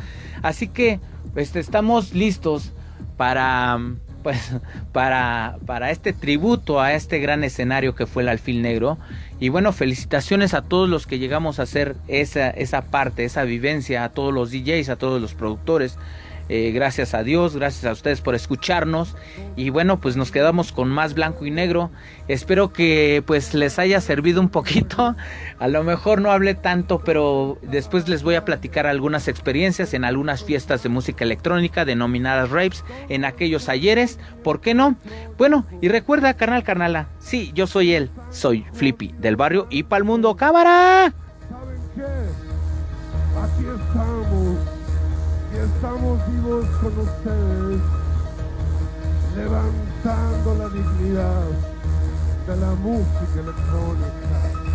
[0.41, 0.99] Así que
[1.33, 2.71] pues, estamos listos
[3.17, 3.79] para,
[4.23, 4.53] pues,
[4.91, 8.97] para, para este tributo a este gran escenario que fue el Alfil Negro.
[9.39, 14.03] Y bueno, felicitaciones a todos los que llegamos a hacer esa, esa parte, esa vivencia,
[14.03, 15.97] a todos los DJs, a todos los productores
[16.47, 19.15] eh, gracias a Dios, gracias a ustedes por escucharnos.
[19.55, 21.91] Y bueno, pues nos quedamos con más blanco y negro.
[22.27, 25.15] Espero que pues les haya servido un poquito.
[25.59, 30.03] A lo mejor no hablé tanto, pero después les voy a platicar algunas experiencias en
[30.03, 34.19] algunas fiestas de música electrónica denominadas rapes en aquellos ayeres.
[34.43, 34.97] ¿Por qué no?
[35.37, 37.07] Bueno, y recuerda, carnal, carnala.
[37.19, 38.11] Sí, yo soy él.
[38.29, 40.35] Soy Flippy del barrio y el mundo.
[40.35, 41.13] ¡Cámara!
[41.49, 42.01] ¿Saben qué?
[43.41, 43.63] Aquí
[45.65, 47.81] estamos vivos con ustedes,
[49.35, 51.45] levantando la dignidad
[52.47, 54.65] de la música electrónica.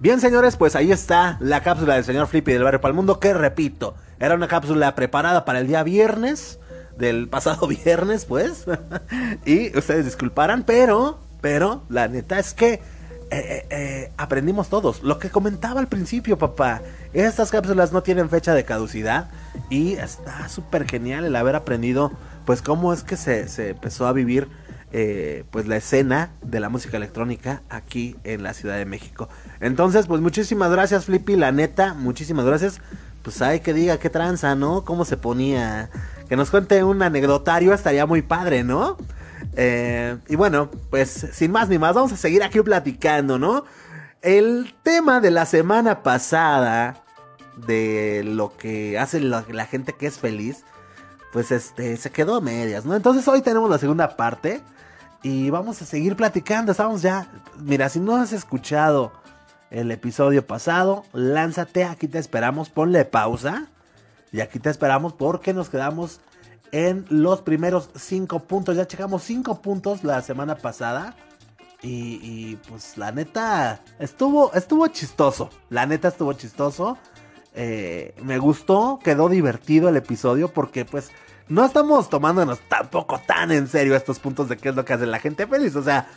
[0.00, 3.94] Bien, señores, pues ahí está la cápsula del señor Flippy del Barrio Palmundo, que repito,
[4.18, 6.58] era una cápsula preparada para el día viernes,
[6.98, 8.66] del pasado viernes, pues.
[9.46, 12.82] y ustedes disculparán, pero, pero, la neta es que
[13.34, 15.02] eh, eh, eh, aprendimos todos.
[15.02, 16.82] Lo que comentaba al principio, papá.
[17.12, 19.28] Estas cápsulas no tienen fecha de caducidad.
[19.70, 22.12] Y está súper genial el haber aprendido,
[22.46, 24.48] pues, cómo es que se, empezó a vivir,
[25.50, 29.28] pues, la escena de la música electrónica aquí en la Ciudad de México.
[29.60, 31.34] Entonces, pues, muchísimas gracias, Flippy.
[31.34, 32.80] La neta, muchísimas gracias.
[33.22, 34.84] Pues, hay que diga qué tranza, ¿no?
[34.84, 35.90] Cómo se ponía.
[36.28, 38.96] Que nos cuente un anecdotario estaría muy padre, ¿no?
[39.56, 43.64] Eh, y bueno, pues sin más ni más, vamos a seguir aquí platicando, ¿no?
[44.22, 47.04] El tema de la semana pasada,
[47.66, 50.64] de lo que hace la, gente que es feliz,
[51.32, 52.96] pues este, se quedó a medias, ¿no?
[52.96, 54.60] Entonces hoy tenemos la segunda parte
[55.22, 56.72] y vamos a seguir platicando.
[56.72, 59.12] Estamos ya, mira, si no has escuchado
[59.70, 63.66] el episodio pasado, lánzate, aquí te esperamos, ponle pausa.
[64.32, 66.20] Y aquí te esperamos porque nos quedamos
[66.74, 68.76] en los primeros cinco puntos.
[68.76, 71.14] Ya checamos cinco puntos la semana pasada.
[71.86, 75.50] Y, pues la neta estuvo, estuvo chistoso.
[75.70, 76.98] La neta estuvo chistoso.
[77.54, 81.12] Eh, me gustó, quedó divertido el episodio porque pues
[81.46, 85.06] no estamos tomándonos tampoco tan en serio estos puntos de qué es lo que hace
[85.06, 85.76] la gente feliz.
[85.76, 86.08] O sea,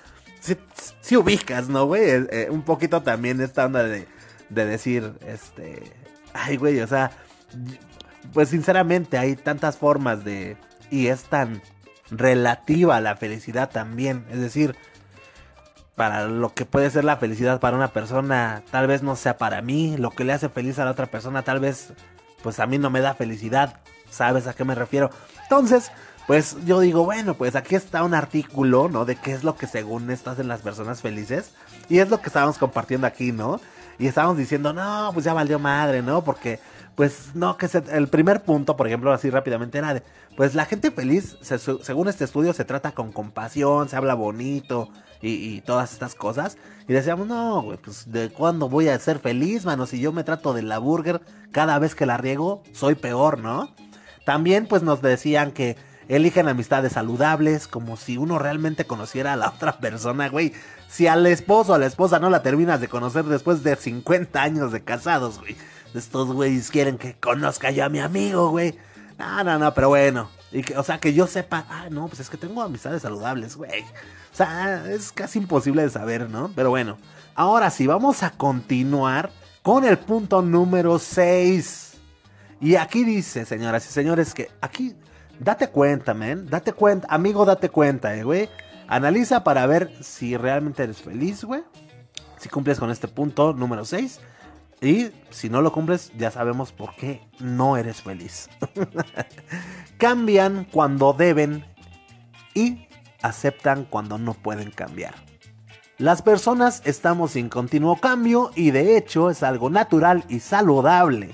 [1.02, 2.02] si, ubicas, ¿no, güey?
[2.02, 4.08] Eh, eh, un poquito también esta onda de,
[4.50, 5.84] de decir, este,
[6.34, 7.12] ay, güey, o sea,
[8.34, 10.58] pues sinceramente hay tantas formas de...
[10.90, 11.62] Y es tan
[12.10, 14.26] relativa la felicidad también.
[14.32, 14.76] Es decir,
[15.96, 19.62] para lo que puede ser la felicidad para una persona, tal vez no sea para
[19.62, 21.94] mí, lo que le hace feliz a la otra persona, tal vez
[22.44, 25.10] pues a mí no me da felicidad, ¿sabes a qué me refiero?
[25.44, 25.92] Entonces,
[26.28, 29.06] pues yo digo, bueno, pues aquí está un artículo, ¿no?
[29.06, 31.52] De qué es lo que según esto hacen las personas felices.
[31.90, 33.62] Y es lo que estábamos compartiendo aquí, ¿no?
[33.98, 36.24] Y estábamos diciendo, no, pues ya valió madre, ¿no?
[36.24, 36.60] Porque,
[36.98, 40.04] pues, no, que se- el primer punto, por ejemplo, así rápidamente era de,
[40.36, 44.90] pues la gente feliz, según este estudio, se trata con compasión, se habla bonito
[45.22, 46.58] y, y todas estas cosas.
[46.88, 49.86] Y decíamos, no, güey, pues, ¿de cuándo voy a ser feliz, mano?
[49.86, 53.74] Si yo me trato de la burger, cada vez que la riego, soy peor, ¿no?
[54.26, 55.78] También pues nos decían que
[56.10, 60.52] eligen amistades saludables, como si uno realmente conociera a la otra persona, güey.
[60.90, 64.42] Si al esposo o a la esposa no la terminas de conocer después de 50
[64.42, 65.56] años de casados, güey.
[65.93, 68.78] Estos güeyes quieren que conozca yo a mi amigo, güey.
[69.17, 70.30] No, no, no, pero bueno.
[70.52, 73.56] Y que, o sea, que yo sepa, ah, no, pues es que tengo amistades saludables,
[73.56, 73.82] güey.
[73.82, 76.52] O sea, es casi imposible de saber, ¿no?
[76.56, 76.97] Pero bueno,
[77.36, 81.97] ahora sí, vamos a continuar con el punto número 6.
[82.62, 84.95] Y aquí dice, señoras y señores, que aquí,
[85.39, 88.50] date cuenta, man, date cuenta, amigo, date cuenta, eh, güey.
[88.88, 91.63] Analiza para ver si realmente eres feliz, güey.
[92.38, 94.19] Si cumples con este punto número 6.
[94.82, 98.50] Y si no lo cumples, ya sabemos por qué no eres feliz.
[99.98, 101.66] Cambian cuando deben
[102.54, 102.88] y
[103.22, 105.16] aceptan cuando no pueden cambiar.
[105.98, 111.34] Las personas estamos en continuo cambio y de hecho es algo natural y saludable.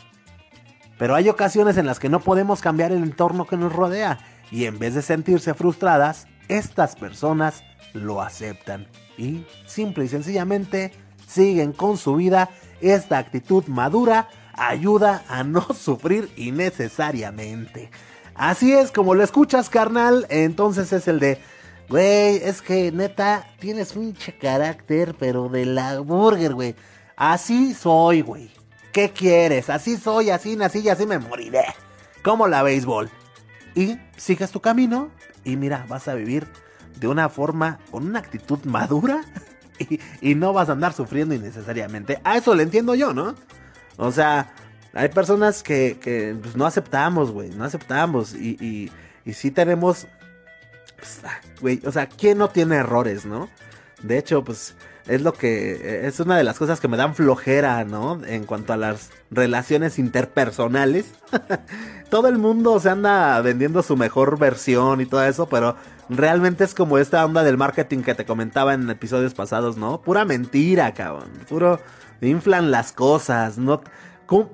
[0.98, 4.20] Pero hay ocasiones en las que no podemos cambiar el entorno que nos rodea
[4.52, 10.94] y en vez de sentirse frustradas, estas personas lo aceptan y simple y sencillamente
[11.28, 12.50] siguen con su vida.
[12.84, 17.90] Esta actitud madura ayuda a no sufrir innecesariamente.
[18.36, 20.28] Así es como lo escuchas, carnal.
[20.30, 21.40] Entonces es el de,
[21.88, 26.76] güey, es que neta tienes un carácter, pero de la burger, güey.
[27.16, 28.52] Así soy, güey.
[28.92, 29.70] ¿Qué quieres?
[29.70, 31.64] Así soy, así nací y así me moriré.
[32.22, 33.10] Como la béisbol.
[33.76, 35.10] Y sigues tu camino
[35.46, 36.48] y mira, vas a vivir
[37.00, 39.22] de una forma, con una actitud madura
[40.22, 42.20] y, no vas a andar sufriendo innecesariamente.
[42.24, 43.36] A eso le entiendo yo, ¿no?
[43.98, 44.54] O sea,
[44.94, 48.92] hay personas que, que, pues, no aceptamos, güey, no aceptamos y, y,
[49.26, 50.08] y sí tenemos,
[50.98, 53.50] pues, ah, güey, o sea, ¿quién no tiene errores, no?
[54.02, 54.76] De hecho, pues
[55.08, 58.24] es lo que es una de las cosas que me dan flojera, ¿no?
[58.26, 61.12] En cuanto a las relaciones interpersonales.
[62.10, 65.76] todo el mundo se anda vendiendo su mejor versión y todo eso, pero
[66.10, 70.02] realmente es como esta onda del marketing que te comentaba en episodios pasados, ¿no?
[70.02, 71.30] Pura mentira, cabrón.
[71.50, 71.80] Puro
[72.22, 73.82] inflan las cosas, no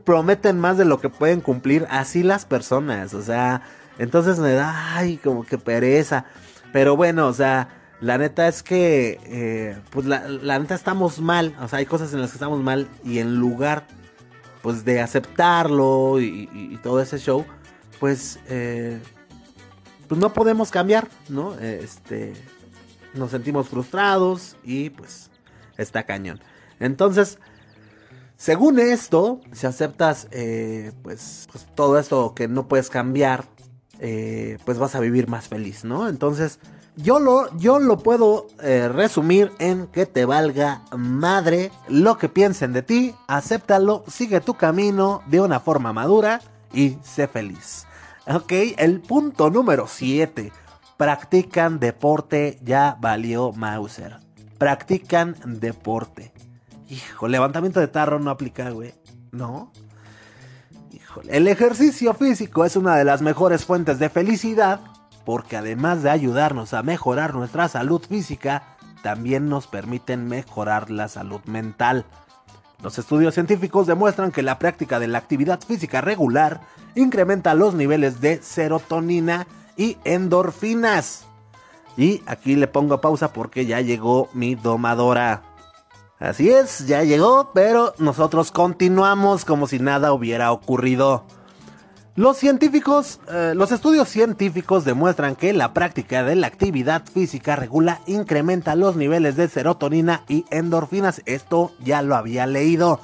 [0.03, 3.61] prometen más de lo que pueden cumplir así las personas, o sea,
[3.97, 6.25] entonces me da ay, como que pereza.
[6.73, 7.69] Pero bueno, o sea,
[8.01, 12.13] la neta es que, eh, pues la, la neta estamos mal, o sea, hay cosas
[12.13, 13.85] en las que estamos mal y en lugar,
[14.61, 17.45] pues de aceptarlo y, y- y todo ese show,
[17.99, 18.99] pues, eh,
[20.09, 21.57] pues no podemos cambiar, ¿no?
[21.59, 22.33] Este,
[23.13, 25.29] nos sentimos frustrados y pues
[25.77, 26.41] está cañón.
[26.79, 27.37] Entonces,
[28.35, 33.45] según esto, si aceptas, eh, pues, pues todo esto que no puedes cambiar,
[33.99, 36.09] eh, pues vas a vivir más feliz, ¿no?
[36.09, 36.59] Entonces,
[36.95, 42.73] yo lo, yo lo puedo eh, resumir en que te valga madre lo que piensen
[42.73, 46.41] de ti, acéptalo, sigue tu camino de una forma madura
[46.73, 47.85] y sé feliz.
[48.31, 50.51] Ok, el punto número 7.
[50.97, 54.17] Practican deporte, ya valió Mauser.
[54.59, 56.31] Practican deporte.
[56.89, 58.93] Hijo, levantamiento de tarro no aplica, güey.
[59.31, 59.71] ¿No?
[60.91, 61.35] Híjole.
[61.35, 64.79] El ejercicio físico es una de las mejores fuentes de felicidad
[65.25, 71.41] porque además de ayudarnos a mejorar nuestra salud física, también nos permiten mejorar la salud
[71.45, 72.05] mental.
[72.81, 76.61] Los estudios científicos demuestran que la práctica de la actividad física regular
[76.95, 81.25] incrementa los niveles de serotonina y endorfinas.
[81.97, 85.43] Y aquí le pongo pausa porque ya llegó mi domadora.
[86.19, 91.25] Así es, ya llegó, pero nosotros continuamos como si nada hubiera ocurrido.
[92.15, 98.01] Los científicos, eh, los estudios científicos demuestran que la práctica de la actividad física regula,
[98.07, 101.21] incrementa los niveles de serotonina y endorfinas.
[101.25, 102.99] Esto ya lo había leído.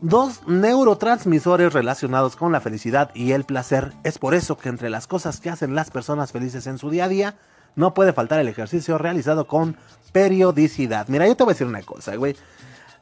[0.00, 3.92] Dos neurotransmisores relacionados con la felicidad y el placer.
[4.04, 7.04] Es por eso que entre las cosas que hacen las personas felices en su día
[7.04, 7.36] a día,
[7.76, 9.76] no puede faltar el ejercicio realizado con
[10.12, 11.08] periodicidad.
[11.08, 12.36] Mira, yo te voy a decir una cosa, güey.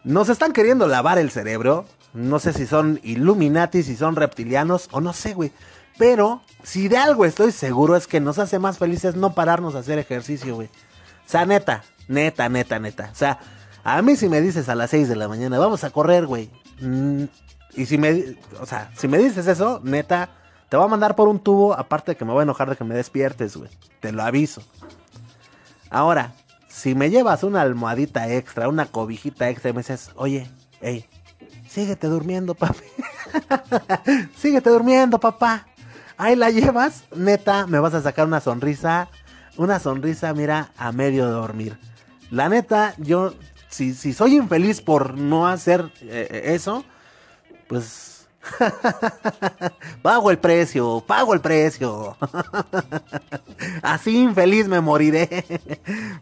[0.02, 1.84] Nos están queriendo lavar el cerebro.
[2.14, 5.52] No sé si son Illuminati, si son reptilianos o no sé, güey.
[5.98, 9.80] Pero si de algo estoy seguro es que nos hace más felices no pararnos a
[9.80, 10.68] hacer ejercicio, güey.
[10.68, 13.10] O sea, neta, Neta, neta, neta.
[13.12, 13.38] O sea,
[13.84, 16.50] a mí si me dices a las 6 de la mañana, vamos a correr, güey.
[16.80, 17.24] mm,
[17.74, 20.30] y si me, o sea, si me dices eso, neta,
[20.68, 22.76] te voy a mandar por un tubo, aparte de que me voy a enojar de
[22.76, 23.70] que me despiertes, güey.
[24.00, 24.62] Te lo aviso.
[25.90, 26.32] Ahora,
[26.68, 30.50] si me llevas una almohadita extra, una cobijita extra y me dices, oye,
[30.80, 31.06] hey,
[31.68, 32.84] síguete durmiendo, papi.
[34.36, 35.66] síguete durmiendo, papá.
[36.16, 39.08] Ahí la llevas, neta, me vas a sacar una sonrisa,
[39.56, 41.78] una sonrisa, mira, a medio dormir.
[42.30, 43.34] La neta, yo,
[43.68, 46.84] si, si soy infeliz por no hacer eh, eso,
[47.68, 48.18] pues
[50.02, 52.16] pago el precio, pago el precio.
[53.82, 55.44] Así infeliz me moriré.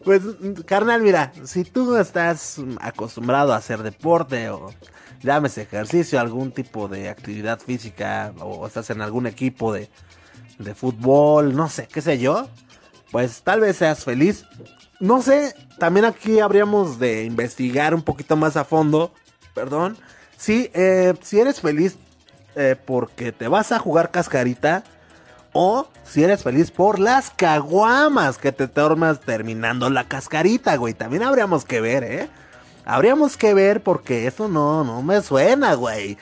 [0.03, 0.21] Pues,
[0.65, 4.69] carnal, mira, si tú estás acostumbrado a hacer deporte o
[5.21, 9.89] llámese ejercicio, algún tipo de actividad física o estás en algún equipo de,
[10.59, 12.49] de fútbol, no sé, qué sé yo,
[13.11, 14.45] pues tal vez seas feliz.
[14.99, 19.13] No sé, también aquí habríamos de investigar un poquito más a fondo,
[19.53, 19.97] perdón.
[20.37, 21.97] Si, eh, si eres feliz
[22.55, 24.83] eh, porque te vas a jugar cascarita
[25.53, 30.93] o si eres feliz por las caguamas que te tomas terminando la cascarita, güey.
[30.93, 32.29] También habríamos que ver, ¿eh?
[32.89, 36.17] Habríamos que ver porque eso no, no me suena, güey.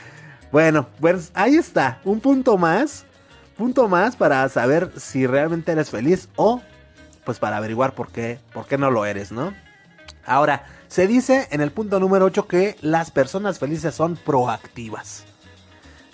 [0.52, 3.06] Bueno, pues ahí está, un punto más.
[3.56, 6.64] Punto más para saber si realmente eres feliz o
[7.24, 9.54] pues para averiguar por qué, por qué no lo eres, ¿no?
[10.26, 15.24] Ahora, se dice en el punto número 8 que las personas felices son proactivas.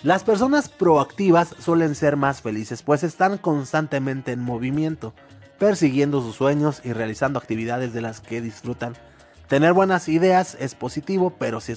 [0.02, 5.14] Las personas proactivas suelen ser más felices, pues están constantemente en movimiento,
[5.58, 8.94] persiguiendo sus sueños y realizando actividades de las que disfrutan.
[9.52, 11.74] Tener buenas ideas es positivo, pero si,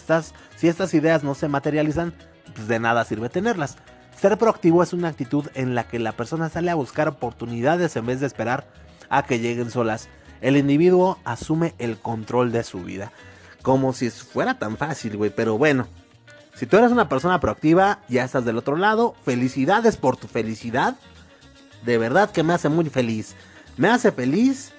[0.55, 2.13] si estas ideas no se materializan,
[2.53, 3.76] pues de nada sirve tenerlas.
[4.17, 8.05] Ser proactivo es una actitud en la que la persona sale a buscar oportunidades en
[8.05, 8.65] vez de esperar
[9.09, 10.07] a que lleguen solas.
[10.39, 13.11] El individuo asume el control de su vida.
[13.61, 15.86] Como si fuera tan fácil, güey, pero bueno.
[16.53, 19.15] Si tú eres una persona proactiva, ya estás del otro lado.
[19.26, 20.95] Felicidades por tu felicidad.
[21.84, 23.36] De verdad que me hace muy feliz.
[23.76, 24.71] Me hace feliz.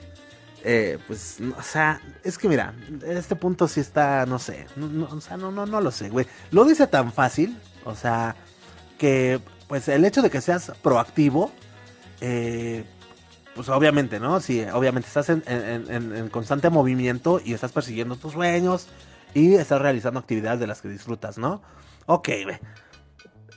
[0.64, 2.74] Eh, pues, o sea, es que mira,
[3.06, 4.66] este punto sí está, no sé.
[4.76, 6.26] No, no, o sea, no, no, no lo sé, güey.
[6.50, 7.56] Lo dice tan fácil.
[7.84, 8.34] O sea,
[8.98, 11.52] que pues el hecho de que seas proactivo.
[12.20, 12.84] Eh,
[13.54, 14.38] pues obviamente, ¿no?
[14.40, 18.86] Sí, obviamente estás en, en- constante movimiento y estás persiguiendo tus sueños
[19.32, 21.62] y estás realizando actividades de las que disfrutas, ¿no?
[22.04, 22.60] Ok, ve.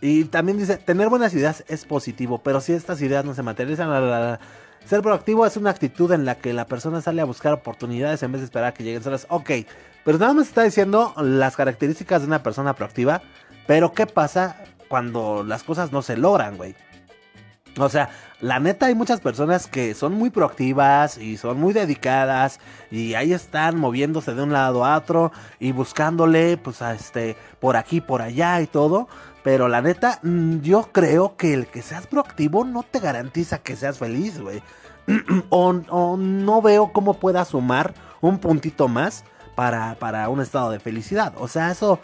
[0.02, 3.89] Y también dice, tener buenas ideas es positivo, pero si estas ideas no se materializan,
[3.89, 4.39] la, la, la,
[4.89, 8.31] ser proactivo es una actitud en la que la persona sale a buscar oportunidades en
[8.31, 9.27] vez de esperar a que lleguen solas.
[9.29, 9.51] Ok,
[10.03, 13.21] pero nada más está diciendo las características de una persona proactiva,
[13.67, 16.75] pero ¿qué pasa cuando las cosas no se logran, güey?
[17.77, 18.09] O sea,
[18.41, 22.59] la neta hay muchas personas que son muy proactivas y son muy dedicadas
[22.89, 27.77] y ahí están moviéndose de un lado a otro y buscándole pues a este por
[27.77, 29.07] aquí, por allá y todo,
[29.43, 33.75] pero la neta mm, yo creo que el que seas proactivo no te garantiza que
[33.75, 34.61] seas feliz, güey.
[35.49, 39.23] o, o no veo cómo pueda sumar un puntito más
[39.55, 41.33] para, para un estado de felicidad.
[41.37, 41.99] O sea, eso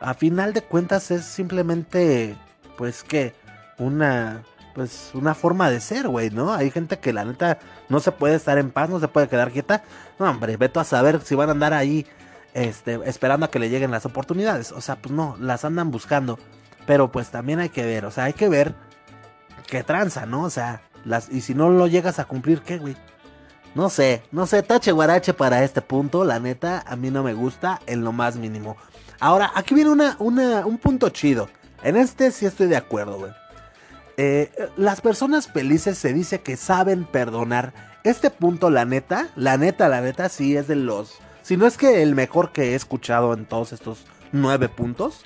[0.00, 2.36] a final de cuentas es simplemente
[2.76, 3.34] pues que
[3.78, 4.42] una
[4.74, 6.54] pues una forma de ser, güey, ¿no?
[6.54, 9.50] Hay gente que la neta no se puede estar en paz, no se puede quedar
[9.50, 9.82] quieta.
[10.18, 12.06] No, hombre, veto a saber si van a andar ahí
[12.54, 14.72] este esperando a que le lleguen las oportunidades.
[14.72, 16.38] O sea, pues no, las andan buscando.
[16.90, 18.74] Pero pues también hay que ver, o sea, hay que ver
[19.68, 20.42] qué tranza, ¿no?
[20.42, 22.96] O sea, las y si no lo llegas a cumplir, ¿qué, güey?
[23.76, 27.32] No sé, no sé, tache guarache para este punto, la neta, a mí no me
[27.32, 28.76] gusta en lo más mínimo.
[29.20, 31.48] Ahora, aquí viene una, una, un punto chido.
[31.84, 33.32] En este sí estoy de acuerdo, güey.
[34.16, 37.72] Eh, las personas felices se dice que saben perdonar.
[38.02, 41.18] Este punto, la neta, la neta, la neta, sí es de los.
[41.42, 45.24] Si no es que el mejor que he escuchado en todos estos nueve puntos.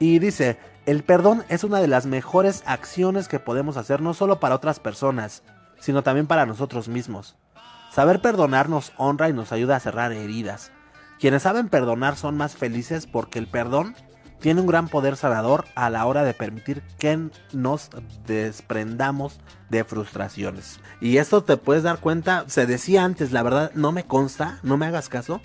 [0.00, 0.56] Y dice:
[0.88, 4.80] El perdón es una de las mejores acciones que podemos hacer, no solo para otras
[4.80, 5.42] personas,
[5.78, 7.36] sino también para nosotros mismos.
[7.92, 10.72] Saber perdonar nos honra y nos ayuda a cerrar heridas.
[11.20, 13.96] Quienes saben perdonar son más felices porque el perdón
[14.40, 17.90] tiene un gran poder sanador a la hora de permitir que nos
[18.26, 20.80] desprendamos de frustraciones.
[21.02, 24.78] Y esto te puedes dar cuenta, se decía antes, la verdad no me consta, no
[24.78, 25.42] me hagas caso,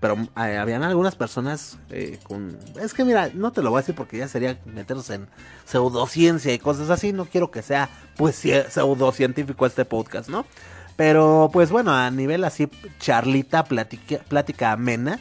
[0.00, 2.56] pero eh, habían algunas personas eh, con...
[2.80, 5.26] Es que mira, no te lo voy a decir porque ya sería meternos en
[5.64, 10.46] pseudociencia y cosas así, no quiero que sea pues cie- pseudocientífico este podcast, ¿no?
[10.96, 12.68] Pero pues bueno, a nivel así
[13.00, 15.18] charlita, plática, plática amena,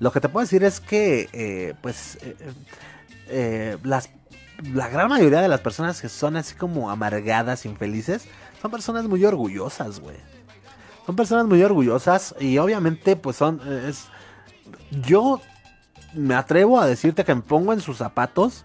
[0.00, 2.18] lo que te puedo decir es que eh, pues
[3.28, 4.10] eh, las,
[4.72, 8.26] la gran mayoría de las personas que son así como amargadas, infelices,
[8.60, 10.16] son personas muy orgullosas, güey.
[11.06, 13.60] Son personas muy orgullosas y obviamente pues son...
[14.90, 15.40] yo
[16.14, 18.64] me atrevo a decirte que me pongo en sus zapatos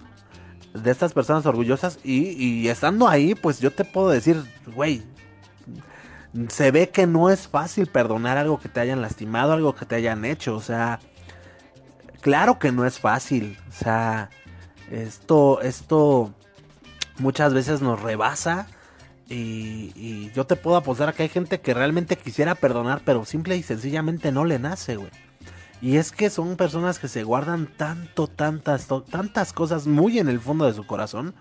[0.74, 4.44] de estas personas orgullosas y, estando ahí pues yo te puedo decir,
[4.74, 5.04] güey,
[6.48, 9.96] se ve que no es fácil perdonar algo que te hayan lastimado, algo que te
[9.96, 11.00] hayan hecho, o sea,
[12.22, 14.30] claro que no es fácil, o sea,
[14.90, 16.34] esto, esto
[17.20, 18.68] muchas veces nos rebasa
[19.28, 23.26] y, y yo te puedo apostar a que hay gente que realmente quisiera perdonar, pero
[23.26, 25.12] simple y sencillamente no le nace, güey.
[25.82, 30.40] Y es que son personas que se guardan tanto, tantas, tantas cosas muy en el
[30.40, 31.34] fondo de su corazón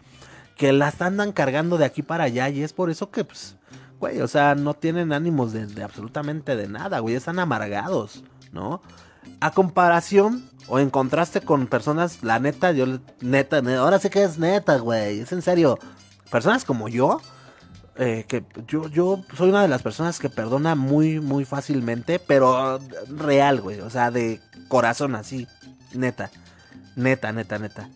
[0.57, 3.57] que las andan cargando de aquí para allá y es por eso que, pues,
[3.99, 8.81] güey, o sea, no tienen ánimos de, de absolutamente de nada, güey, están amargados, ¿no?
[9.41, 12.87] A comparación o en contraste con personas, la neta, yo,
[13.21, 15.79] neta, ne- ahora sí que es neta, güey, es en serio,
[16.31, 17.21] personas como yo,
[18.03, 22.81] eh, que yo, yo soy una de las personas que perdona muy, muy fácilmente, pero
[23.09, 25.47] real, güey, o sea, de corazón así,
[25.93, 26.31] neta,
[26.97, 27.91] neta, neta, neta.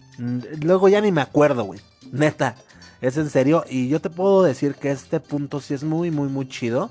[0.61, 1.80] Luego ya ni me acuerdo, güey,
[2.12, 2.55] neta,
[3.00, 6.28] es en serio, y yo te puedo decir que este punto sí es muy, muy,
[6.28, 6.90] muy chido.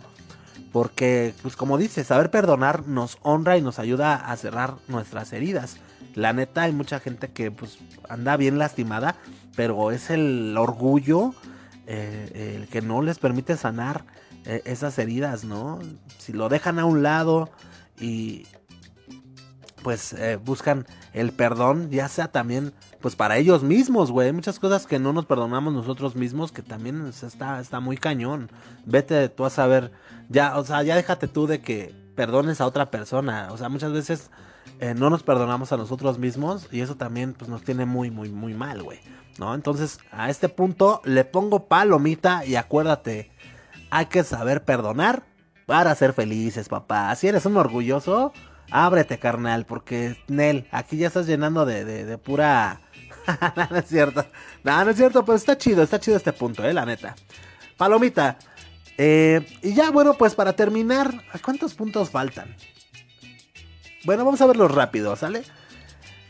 [0.71, 5.77] Porque, pues como dices, saber perdonar nos honra y nos ayuda a cerrar nuestras heridas.
[6.15, 7.77] La neta, hay mucha gente que pues
[8.09, 9.15] anda bien lastimada,
[9.55, 11.35] pero es el orgullo
[11.87, 14.05] eh, el que no les permite sanar
[14.45, 15.79] eh, esas heridas, ¿no?
[16.17, 17.49] Si lo dejan a un lado
[17.99, 18.45] y
[19.83, 24.31] pues eh, buscan el perdón, ya sea también pues para ellos mismos, güey.
[24.31, 28.49] Muchas cosas que no nos perdonamos nosotros mismos que también es- está, está muy cañón.
[28.85, 29.91] Vete tú a saber,
[30.29, 33.49] ya, o sea, ya déjate tú de que perdones a otra persona.
[33.51, 34.31] O sea, muchas veces
[34.79, 38.29] eh, no nos perdonamos a nosotros mismos y eso también pues nos tiene muy, muy,
[38.29, 38.99] muy mal, güey.
[39.39, 39.55] ¿No?
[39.55, 43.31] Entonces, a este punto le pongo palomita y acuérdate,
[43.89, 45.23] hay que saber perdonar
[45.65, 47.15] para ser felices, papá.
[47.15, 48.33] Si eres un orgulloso,
[48.69, 52.81] ábrete, carnal, porque, Nel, aquí ya estás llenando de, de, pura...
[53.55, 54.25] no, no es cierto.
[54.63, 57.15] No, no es cierto, pero está chido, está chido este punto, eh, la neta.
[57.77, 58.37] Palomita.
[58.97, 62.55] Eh, y ya, bueno, pues para terminar, ¿a cuántos puntos faltan?
[64.05, 65.43] Bueno, vamos a verlos rápido, ¿sale?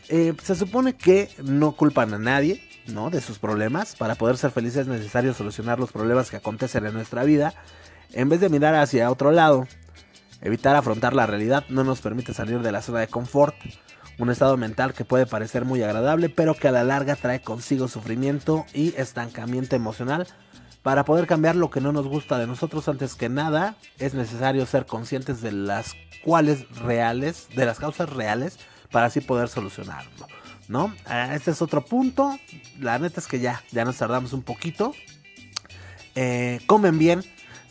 [0.08, 3.10] Eh, se supone que no culpan a nadie, ¿no?
[3.10, 3.96] De sus problemas.
[3.96, 7.52] Para poder ser felices es necesario solucionar los problemas que acontecen en nuestra vida.
[8.12, 9.66] En vez de mirar hacia otro lado,
[10.40, 13.56] evitar afrontar la realidad no nos permite salir de la zona de confort.
[14.20, 17.88] Un estado mental que puede parecer muy agradable, pero que a la larga trae consigo
[17.88, 20.28] sufrimiento y estancamiento emocional.
[20.84, 24.66] Para poder cambiar lo que no nos gusta de nosotros antes que nada, es necesario
[24.66, 28.58] ser conscientes de las cuales reales, de las causas reales,
[28.90, 30.28] para así poder solucionarlo.
[30.68, 30.94] ¿No?
[31.06, 32.38] Ah, Este es otro punto.
[32.78, 34.92] La neta es que ya, ya nos tardamos un poquito.
[36.16, 37.24] Eh, comen bien.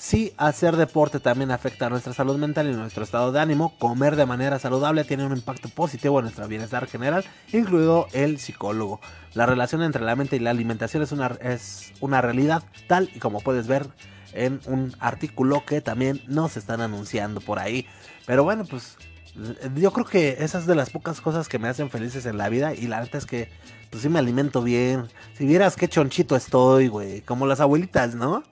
[0.03, 3.73] Sí, hacer deporte también afecta a nuestra salud mental y nuestro estado de ánimo.
[3.79, 7.23] Comer de manera saludable tiene un impacto positivo en nuestro bienestar general,
[7.53, 8.99] incluido el psicólogo.
[9.33, 13.19] La relación entre la mente y la alimentación es una, es una realidad tal y
[13.19, 13.87] como puedes ver
[14.33, 17.87] en un artículo que también nos están anunciando por ahí.
[18.25, 18.97] Pero bueno, pues
[19.77, 22.49] yo creo que esa es de las pocas cosas que me hacen felices en la
[22.49, 23.47] vida y la neta es que
[23.89, 25.07] pues sí me alimento bien.
[25.37, 28.43] Si vieras qué chonchito estoy, güey, como las abuelitas, ¿no?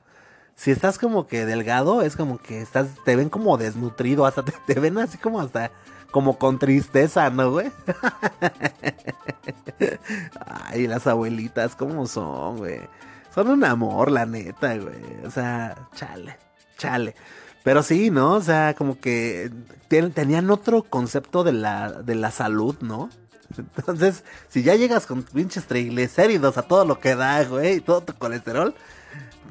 [0.56, 4.80] Si estás como que delgado, es como que estás, te ven como desnutrido, hasta te,
[4.80, 5.72] ven así como hasta,
[6.12, 7.72] como con tristeza, ¿no, güey?
[10.46, 12.82] Ay, las abuelitas, ¿cómo son, güey?
[13.34, 15.26] Son un amor, la neta, güey.
[15.26, 16.38] O sea, chale,
[16.78, 17.16] chale.
[17.64, 18.34] Pero sí, ¿no?
[18.34, 19.52] O sea, como que
[19.88, 23.10] ten- tenían otro concepto de la, de la salud, ¿no?
[23.78, 28.02] Entonces, si ya llegas con pinches triglicéridos a todo lo que da, güey, y todo
[28.02, 28.74] tu colesterol,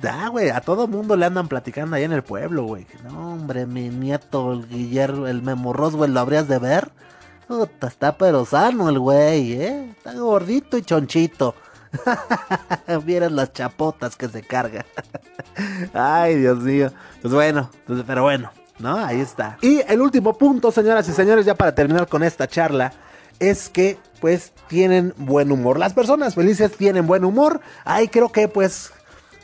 [0.01, 2.87] da, güey, a todo mundo le andan platicando allá en el pueblo, güey.
[3.05, 6.91] No, hombre, mi nieto, el Guillermo, el Memo Roswell, ¿lo habrías de ver?
[7.83, 9.91] Está pero sano el güey, ¿eh?
[9.91, 11.55] Está gordito y chonchito.
[13.05, 14.87] Vieras las chapotas que se carga.
[15.93, 16.93] Ay, Dios mío.
[17.21, 18.97] Pues bueno, pues, pero bueno, ¿no?
[18.97, 19.59] Ahí está.
[19.63, 22.93] Y el último punto, señoras y señores, ya para terminar con esta charla,
[23.41, 25.79] es que pues tienen buen humor.
[25.79, 27.61] Las personas felices tienen buen humor.
[27.85, 28.93] Ahí creo que pues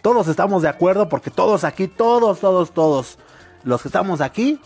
[0.07, 3.19] todos estamos de acuerdo porque todos aquí, todos, todos, todos
[3.65, 4.61] los que estamos aquí,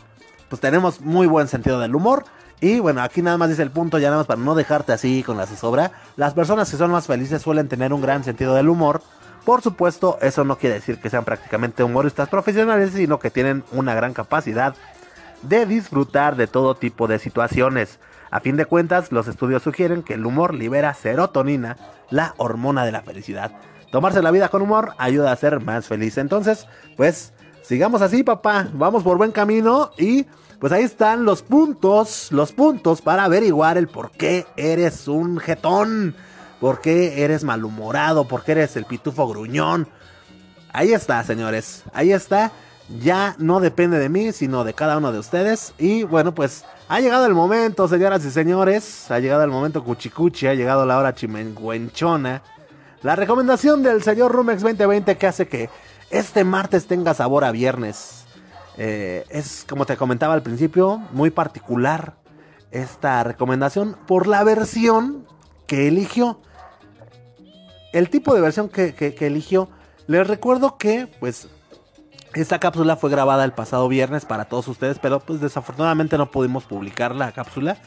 [0.50, 2.24] pues tenemos muy buen sentido del humor.
[2.60, 5.22] Y bueno, aquí nada más dice el punto, ya nada más para no dejarte así
[5.22, 5.92] con la zozobra.
[6.16, 9.00] Las personas que son más felices suelen tener un gran sentido del humor.
[9.46, 13.94] Por supuesto, eso no quiere decir que sean prácticamente humoristas profesionales, sino que tienen una
[13.94, 14.74] gran capacidad
[15.40, 17.98] de disfrutar de todo tipo de situaciones.
[18.30, 21.78] A fin de cuentas, los estudios sugieren que el humor libera serotonina,
[22.10, 23.52] la hormona de la felicidad.
[23.90, 26.16] Tomarse la vida con humor ayuda a ser más feliz.
[26.18, 26.66] Entonces,
[26.96, 27.32] pues,
[27.62, 28.68] sigamos así, papá.
[28.72, 30.26] Vamos por buen camino y
[30.60, 36.14] pues ahí están los puntos, los puntos para averiguar el por qué eres un jetón,
[36.60, 39.88] por qué eres malhumorado, por qué eres el pitufo gruñón.
[40.72, 41.84] Ahí está, señores.
[41.92, 42.52] Ahí está.
[43.00, 45.72] Ya no depende de mí, sino de cada uno de ustedes.
[45.78, 49.10] Y bueno, pues ha llegado el momento, señoras y señores.
[49.10, 52.42] Ha llegado el momento cuchicuchi, ha llegado la hora chimenguenchona.
[53.02, 55.70] La recomendación del señor Rumex 2020 que hace que
[56.10, 58.24] este martes tenga sabor a viernes.
[58.76, 62.14] Eh, es, como te comentaba al principio, muy particular
[62.70, 65.26] esta recomendación por la versión
[65.66, 66.40] que eligió.
[67.92, 69.70] El tipo de versión que, que, que eligió.
[70.06, 71.48] Les recuerdo que, pues,
[72.34, 76.64] esta cápsula fue grabada el pasado viernes para todos ustedes, pero pues desafortunadamente no pudimos
[76.64, 77.78] publicar la cápsula.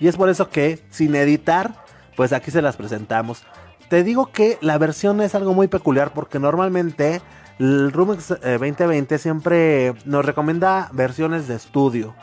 [0.00, 1.84] Y es por eso que, sin editar,
[2.16, 3.44] pues aquí se las presentamos.
[3.88, 7.20] Te digo que la versión es algo muy peculiar porque normalmente
[7.58, 12.14] el Rumix 2020 siempre nos recomienda versiones de estudio.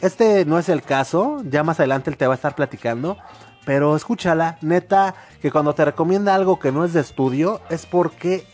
[0.00, 3.16] Este no es el caso, ya más adelante él te va a estar platicando.
[3.64, 8.46] Pero escúchala, neta, que cuando te recomienda algo que no es de estudio es porque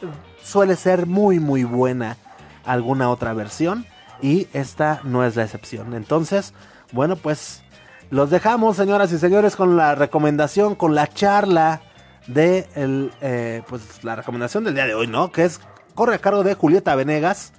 [0.42, 2.16] suele ser muy muy buena
[2.64, 3.86] alguna otra versión
[4.22, 5.94] y esta no es la excepción.
[5.94, 6.54] Entonces,
[6.92, 7.62] bueno, pues
[8.10, 11.82] los dejamos, señoras y señores, con la recomendación, con la charla
[12.26, 15.32] de el, eh, pues la recomendación del día de hoy, ¿no?
[15.32, 15.60] Que es
[15.94, 17.52] corre a cargo de Julieta Venegas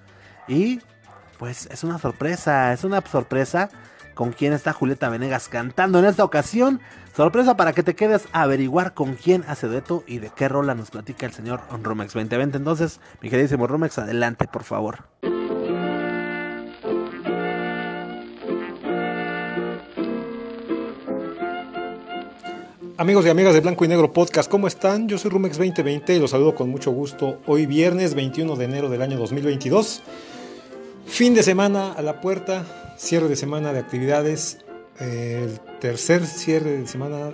[0.47, 0.79] y
[1.37, 3.69] pues es una sorpresa, es una sorpresa
[4.13, 6.79] con quién está Julieta Venegas cantando en esta ocasión.
[7.15, 10.75] Sorpresa para que te quedes a averiguar con quién hace dueto y de qué rola
[10.75, 12.57] nos platica el señor Romex 2020.
[12.57, 15.03] Entonces, mi queridísimo Romex, adelante, por favor.
[22.95, 25.09] Amigos y amigas de Blanco y Negro Podcast, ¿cómo están?
[25.09, 28.87] Yo soy Rumex 2020 y los saludo con mucho gusto hoy viernes 21 de enero
[28.87, 30.03] del año 2022.
[31.07, 34.59] Fin de semana a la puerta, cierre de semana de actividades,
[34.99, 37.31] eh, el tercer cierre de semana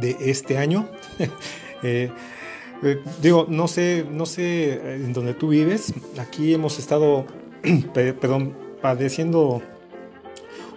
[0.00, 0.88] de este año.
[1.82, 2.10] eh,
[2.82, 5.92] eh, digo, no sé, no sé en dónde tú vives.
[6.18, 7.26] Aquí hemos estado,
[7.92, 9.60] perdón, padeciendo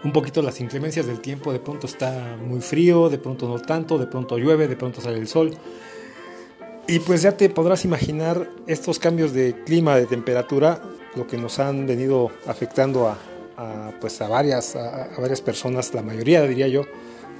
[0.05, 1.51] un poquito las inclemencias del tiempo.
[1.51, 5.17] De pronto está muy frío, de pronto no tanto, de pronto llueve, de pronto sale
[5.17, 5.57] el sol.
[6.87, 10.79] Y pues ya te podrás imaginar estos cambios de clima, de temperatura,
[11.15, 13.09] lo que nos han venido afectando
[13.57, 16.83] a, pues a varias, a, varias personas, la mayoría diría yo,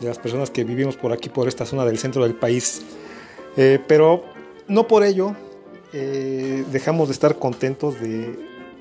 [0.01, 2.81] de las personas que vivimos por aquí, por esta zona del centro del país.
[3.57, 4.23] Eh, pero
[4.67, 5.35] no por ello
[5.93, 8.35] eh, dejamos de estar contentos de,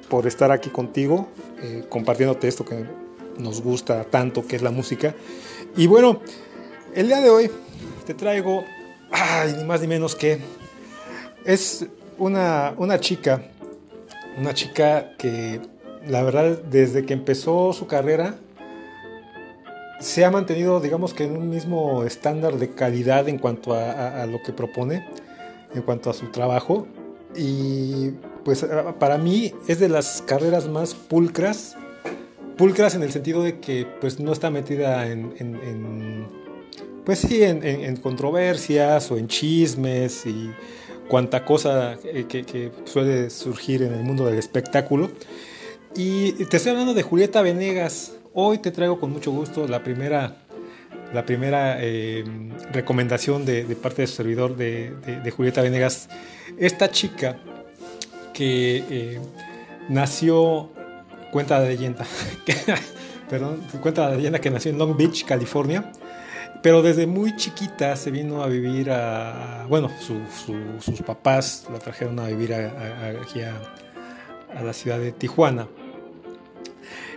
[0.09, 1.29] por estar aquí contigo,
[1.63, 3.04] eh, compartiéndote esto que
[3.39, 5.15] nos gusta tanto, que es la música.
[5.77, 6.21] Y bueno,
[6.95, 7.51] el día de hoy
[8.07, 8.65] te traigo,
[9.11, 10.39] ay, ni más ni menos que
[11.45, 11.87] es
[12.19, 13.43] una, una chica,
[14.39, 15.61] una chica que
[16.07, 18.37] la verdad desde que empezó su carrera
[20.01, 24.43] se ha mantenido digamos que en un mismo estándar de calidad en cuanto a, lo
[24.43, 25.07] que propone,
[25.75, 26.87] en cuanto a su trabajo.
[27.35, 28.11] Y
[28.45, 28.67] pues
[28.99, 31.77] para mí es de las carreras más pulcras,
[32.57, 36.27] pulcras en el sentido de que pues no está metida en,
[37.05, 40.51] pues sí, en, controversias o en chismes y
[41.09, 45.11] cuanta cosa que, que, que, suele surgir en el mundo del espectáculo.
[45.97, 48.17] Y te estoy hablando de Julieta Venegas.
[48.33, 50.39] Hoy te traigo con mucho gusto la primera,
[51.13, 52.25] la primera eh,
[52.73, 56.09] recomendación de, parte de su servidor de, Julieta Venegas.
[56.59, 57.39] Esta chica
[58.33, 59.21] que eh,
[59.89, 60.73] nació,
[61.35, 62.07] cuenta de leyenda,
[63.29, 65.91] perdón, cuenta de leyenda que nació en Long Beach, California
[66.65, 71.79] pero desde muy chiquita se vino a vivir a, bueno, su, su, sus papás la
[71.79, 75.69] trajeron a vivir a, a, aquí a, la ciudad de Tijuana.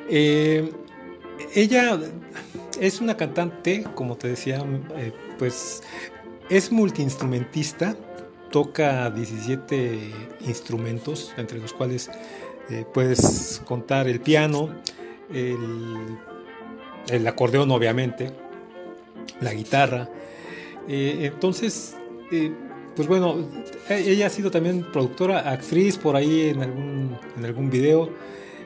[0.10, 0.70] Eh,
[1.56, 1.98] ella
[2.82, 4.66] es una cantante, como te decía,
[4.98, 5.82] eh, pues
[6.50, 7.96] es multiinstrumentista,
[8.52, 10.12] toca 17
[10.46, 12.10] instrumentos, entre los cuales
[12.70, 14.70] eh, puedes contar el piano,
[15.34, 16.18] el,
[17.28, 18.32] acordeón obviamente,
[19.42, 20.10] la guitarra.
[20.88, 21.96] Eh, entonces,
[22.32, 22.52] eh,
[22.96, 23.38] pues bueno,
[23.90, 28.10] ella ha sido también productora, actriz por ahí en algún, en algún video.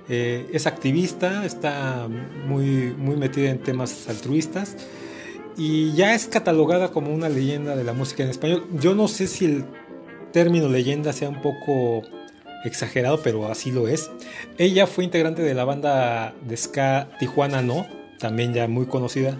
[0.09, 2.09] Es activista, está
[2.45, 4.75] muy, muy metida en temas altruistas
[5.55, 8.65] y ya es catalogada como una leyenda de la música en español.
[8.73, 9.65] Yo no sé si el
[10.33, 12.03] término leyenda sea un poco
[12.65, 14.09] exagerado, pero así lo es.
[14.57, 17.85] Ella fue integrante de la banda de ska Tijuana No,
[18.19, 19.37] también ya muy conocida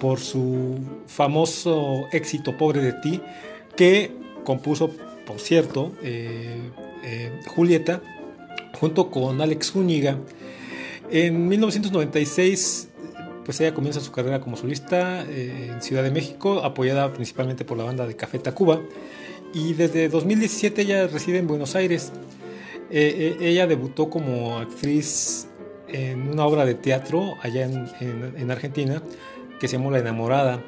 [0.00, 3.20] por su famoso éxito Pobre de ti,
[3.76, 4.12] que
[4.44, 4.90] compuso,
[5.26, 6.60] por cierto, eh,
[7.04, 8.02] eh, Julieta
[8.78, 10.16] junto con Alex Zúñiga.
[11.10, 12.90] En 1996
[13.44, 17.76] pues ella comienza su carrera como solista eh, en Ciudad de México, apoyada principalmente por
[17.78, 18.80] la banda de Café Tacuba.
[19.52, 22.12] Y desde 2017 ella reside en Buenos Aires.
[22.90, 25.46] Eh, eh, ella debutó como actriz
[25.88, 29.02] en una obra de teatro allá en, en- en Argentina
[29.58, 30.62] que se llamó La Enamorada.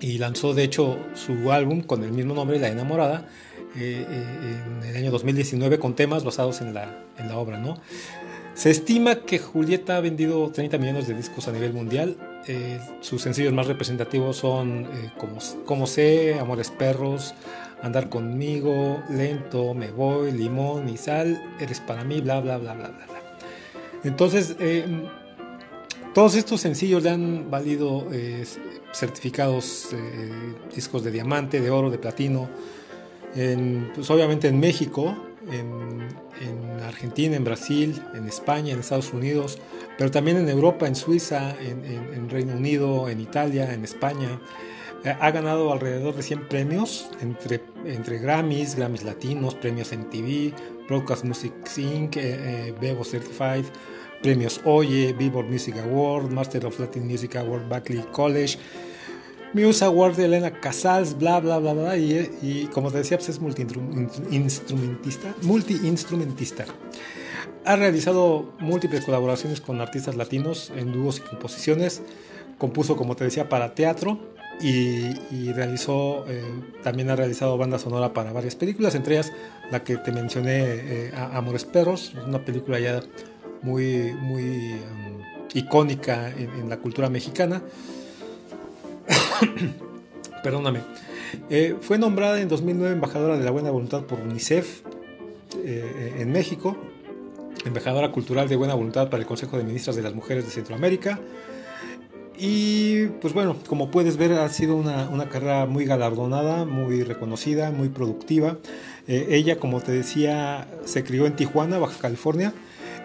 [0.00, 3.28] Y lanzó de hecho su álbum con el mismo nombre, La Enamorada,
[3.76, 7.58] eh, eh, en el año 2019 con temas basados en la, en la obra.
[7.58, 7.78] ¿no?
[8.54, 12.16] Se estima que Julieta ha vendido 30 millones de discos a nivel mundial.
[12.48, 15.12] Eh, sus sencillos más representativos son eh,
[15.64, 17.34] como, sé, Amores Perros,
[17.82, 22.88] Andar conmigo, Lento, Me voy, Limón y Sal, Eres para mí, bla, bla, bla, bla,
[22.88, 23.06] bla.
[24.04, 24.84] Entonces, eh,
[26.14, 28.08] todos estos sencillos le han valido
[28.92, 29.90] certificados,
[30.74, 32.50] discos de diamante, de oro, de platino,
[33.32, 35.16] pues obviamente en México,
[35.50, 36.08] en,
[36.40, 39.58] en Argentina, en Brasil, en España, en Estados Unidos,
[39.98, 44.40] pero también en Europa, en Suiza, en, en- en Reino Unido, en Italia, en España.
[45.04, 50.52] Eh, Ha ganado alrededor de 100 premios entre, entre Grammys, Grammys latinos, premios MTV,
[50.88, 52.22] Broadcast Music Inc., eh,
[52.68, 53.64] eh, Bebo Certified,
[54.22, 58.56] premios Oye, Billboard Music Award, Master of Latin Music Award, Berklee College,
[59.54, 61.96] Muse Award de Elena Casals, bla, bla, bla, bla.
[61.96, 65.34] Y, y como te decía, pues es multi-instrumentista.
[65.42, 66.64] Multi-instrumentista.
[67.64, 72.02] Ha realizado múltiples colaboraciones con artistas latinos en dúos y composiciones.
[72.58, 74.18] Compuso, como te decía, para teatro
[74.60, 76.42] y, y realizó, eh,
[76.82, 79.32] también ha realizado banda sonora para varias películas, entre ellas
[79.70, 83.00] la que te mencioné, eh, Amores Perros, una película ya
[83.62, 85.22] muy, muy um,
[85.54, 87.62] icónica en, en la cultura mexicana.
[90.42, 90.80] Perdóname.
[91.50, 94.82] Eh, fue nombrada en 2009 embajadora de la buena voluntad por UNICEF
[95.64, 96.76] eh, en México,
[97.64, 101.20] embajadora cultural de buena voluntad para el Consejo de Ministras de las Mujeres de Centroamérica.
[102.38, 107.88] Y pues bueno, como puedes ver, ha sido una, carrera muy galardonada, muy reconocida, muy
[107.88, 108.58] productiva.
[109.06, 112.52] Eh, ella, como te decía, se crió en Tijuana, Baja California.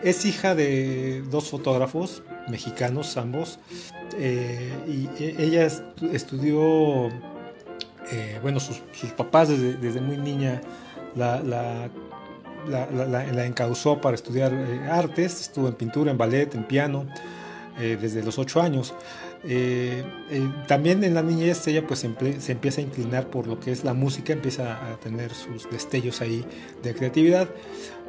[0.04, 3.60] Es hija de dos fotógrafos mexicanos, ambos.
[4.18, 5.84] Eh, y e- ella est-
[6.14, 7.08] estudió,
[8.12, 8.82] eh, bueno, sus,
[9.12, 10.62] papás desde, muy niña
[11.16, 11.90] la, la,
[12.70, 17.06] la, la- encauzó para estudiar eh, artes, estuvo en pintura, en ballet, en piano,
[17.78, 18.96] desde los ocho años.
[20.68, 23.94] También en la niñez ella pues se empieza a inclinar por lo que es la
[23.94, 26.44] música, empieza a tener sus destellos ahí
[26.82, 27.48] de creatividad.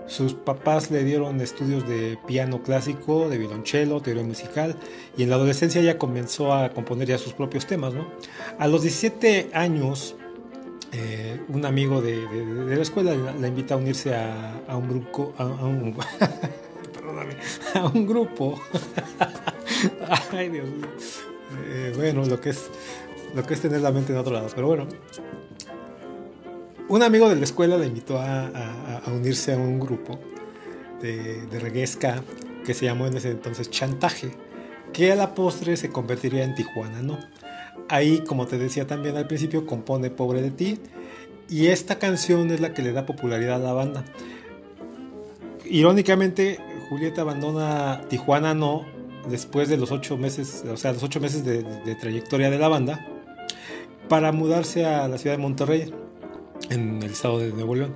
[0.09, 4.75] Sus papás le dieron estudios de piano clásico, de violonchelo, teoría musical,
[5.17, 7.95] y en la adolescencia ella comenzó a componer ya sus propios temas.
[7.95, 8.09] ¿no?
[8.59, 10.17] A los 17 años,
[10.93, 14.89] eh, un amigo de, de- de la escuela la, invita a unirse a, a un
[14.89, 15.95] grupo, a, a un,
[16.95, 17.37] perdóname,
[17.75, 18.59] a un grupo.
[20.33, 20.67] Ay, Dios.
[21.67, 22.71] Eh, bueno, lo que es
[23.35, 24.87] lo que es tener la mente en otro lado, pero bueno.
[26.89, 30.19] Un amigo de la escuela la invitó a, unirse a un grupo
[31.03, 32.23] de, de reggae ska
[32.65, 34.31] que se llamó en ese entonces Chantaje,
[34.95, 37.19] que a la postre se convertiría en Tijuana, ¿no?
[37.91, 40.79] Ahí, como te decía también al principio, compone Pobre de ti,
[41.49, 44.05] y esta canción es la que le da popularidad a la banda.
[45.67, 46.59] Irónicamente,
[46.89, 48.87] Julieta abandona Tijuana no
[49.29, 53.07] después de los ocho meses, o sea, los ocho meses de trayectoria de la banda,
[54.09, 55.93] para mudarse a la ciudad de Monterrey,
[56.71, 57.95] en el estado de Nuevo León.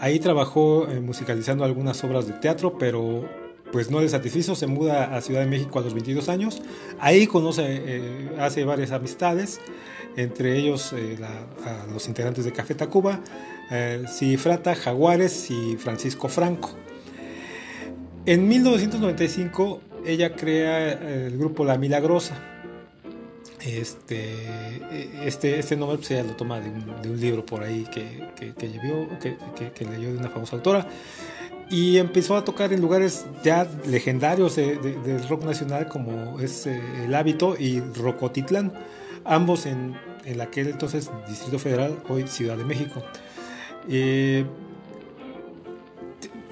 [0.00, 3.28] Ahí trabajó eh, musicalizando algunas obras de teatro, pero
[3.70, 6.62] pues no le satisfizo, se muda a Ciudad de México a los 22 años.
[6.98, 9.60] Ahí conoce, eh, hace varias amistades,
[10.16, 13.20] entre ellos eh, a los integrantes de Café Tacuba,
[14.08, 16.70] Cifrata, Jaguares y Francisco Franco.
[18.26, 22.49] En 1995 ella crea el grupo La Milagrosa.
[23.64, 24.34] Este,
[25.26, 28.28] este, este nombre pues, ella lo toma de un, de un libro por ahí que,
[28.36, 30.86] que, que que- que leyó de una famosa autora.
[31.68, 36.66] Y empezó a tocar en lugares ya legendarios de- de- del rock nacional como es
[36.66, 38.72] eh, El Hábito y Rocotitlán,
[39.24, 39.94] ambos en,
[40.24, 43.02] en aquel entonces Distrito Federal, hoy Ciudad de México.
[43.88, 44.44] Eh,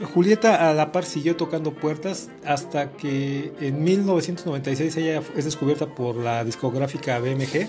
[0.03, 6.17] Julieta a la par siguió tocando puertas hasta que en 1996 ella es descubierta por
[6.17, 7.69] la discográfica BMG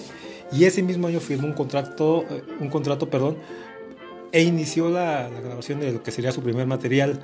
[0.51, 3.38] y ese mismo año firmó un contrato, eh, un contrato, perdón,
[4.32, 7.19] e inició la, grabación de lo que sería su primer material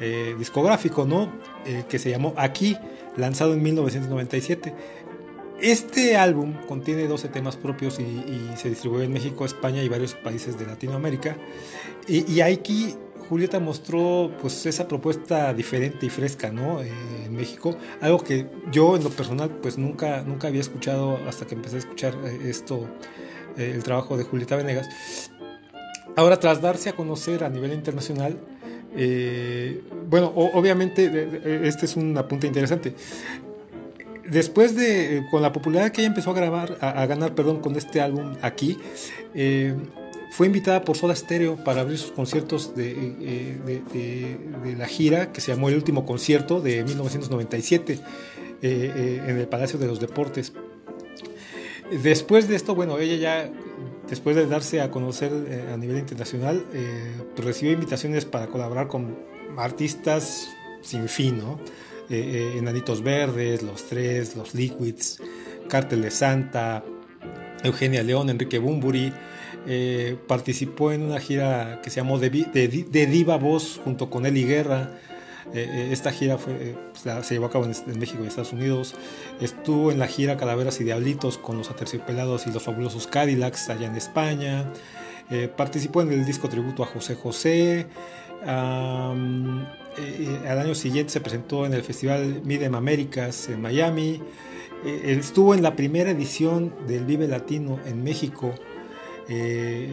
[0.00, 1.32] eh, discográfico, ¿no?
[1.66, 2.76] Eh, que se llamó Aquí,
[3.16, 4.72] lanzado en 1997.
[5.60, 10.14] Este álbum contiene 12 temas propios y, y se distribuyó en México, España y varios
[10.14, 11.36] países de Latinoamérica.
[12.06, 12.94] Y, y aquí
[13.28, 16.82] Julieta mostró pues esa propuesta diferente y fresca, ¿no?
[16.82, 16.90] Eh,
[17.24, 21.54] en México, algo que yo en lo personal pues nunca, nunca había escuchado hasta que
[21.54, 22.88] empecé a escuchar eh, esto,
[23.56, 25.30] eh, el trabajo de Julieta Venegas.
[26.16, 28.38] Ahora, tras darse a conocer a nivel internacional,
[30.08, 32.94] bueno, obviamente este es un apunte interesante.
[34.24, 37.74] Después de, con la popularidad que ella empezó a grabar, a, a ganar, perdón, con
[37.74, 38.78] este álbum aquí,
[40.34, 44.36] fue invitada por Soda Stereo para abrir sus conciertos de, eh,
[44.76, 47.98] la gira que se llamó El Último Concierto de 1997 eh,
[48.60, 50.52] eh, en el Palacio de los Deportes.
[52.02, 53.50] Después de esto, bueno, ella ya,
[54.10, 55.30] después de darse a conocer
[55.72, 56.66] a nivel internacional,
[57.36, 59.16] recibió invitaciones para colaborar con
[59.56, 60.48] artistas
[60.82, 61.60] sin fin, ¿no?
[62.08, 65.22] Enanitos Verdes, Los Tres, Los Liquids,
[65.68, 66.82] Cártel de Santa,
[67.62, 69.12] Eugenia León, Enrique Bumburi.
[69.66, 74.90] Eh, participó en una gira que se llamó De, Diva Voz junto con Eli Guerra.
[75.52, 78.94] Eh, eh, esta gira fue, pues, se llevó a cabo en, México y Estados Unidos.
[79.40, 83.86] Estuvo en la gira Calaveras y Diablitos con los Aterciopelados y los Fabulosos Cadillacs allá
[83.86, 84.70] en España.
[85.56, 87.86] Participó en el disco tributo a José José.
[88.44, 89.68] Al
[90.46, 94.20] año siguiente se presentó en el Festival Midem Américas en Miami.
[94.84, 98.54] Estuvo en la primera edición del Vive Latino en México.
[99.28, 99.92] Eh,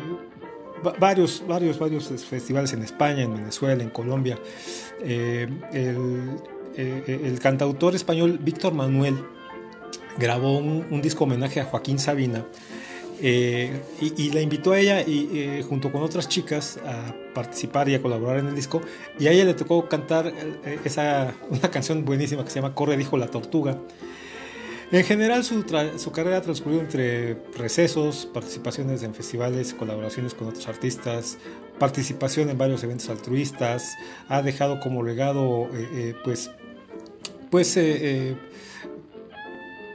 [0.86, 4.38] va- varios, varios, varios festivales en España, en Venezuela, en Colombia.
[5.02, 6.30] Eh, el,
[6.76, 9.16] eh, el cantautor español Víctor Manuel
[10.18, 12.46] grabó un, disco homenaje a Joaquín Sabina
[13.22, 13.70] y,
[14.18, 18.40] y la invitó a ella y junto con otras chicas a participar y a colaborar
[18.40, 18.82] en el disco
[19.20, 20.34] y a ella le tocó cantar
[20.84, 23.78] esa una canción buenísima que se llama Corre dijo la tortuga
[24.92, 25.64] en general su,
[25.98, 31.38] su carrera ha transcurrido entre recesos, participaciones en festivales, colaboraciones con otros artistas,
[31.80, 33.96] participación en varios eventos altruistas,
[34.28, 36.52] ha dejado como legado eh, eh, pues,
[37.50, 38.36] pues, eh,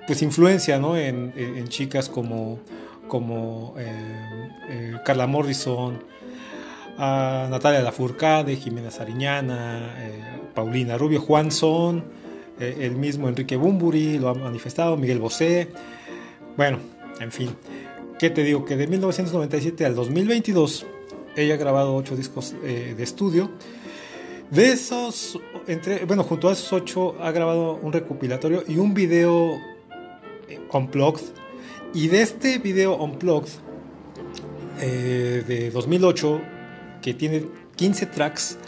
[0.07, 0.97] pues influencia ¿no?
[0.97, 2.59] en, en- chicas como,
[3.09, 3.75] como
[5.05, 6.03] Carla Morrison,
[6.99, 9.95] a Natalia Lafourcade, Jimena Sariñana,
[10.55, 12.03] Paulina Rubio, Juan Son,
[12.61, 15.69] eh, el mismo Enrique Bumburi lo ha manifestado, Miguel Bosé.
[16.57, 16.79] Bueno,
[17.21, 17.51] en fin,
[18.19, 18.65] ¿qué te digo?
[18.65, 20.87] Que de 1997 al 2022
[21.37, 23.51] ella ha grabado ocho discos eh, de estudio.
[24.51, 29.55] De esos, entre, bueno, junto a esos ocho ha grabado un recopilatorio y un video
[30.49, 31.25] eh, unplugged.
[31.93, 33.51] Y de este video unplugged
[34.81, 36.41] eh, de 2008,
[37.03, 37.45] que tiene
[37.77, 38.59] 15 tracks,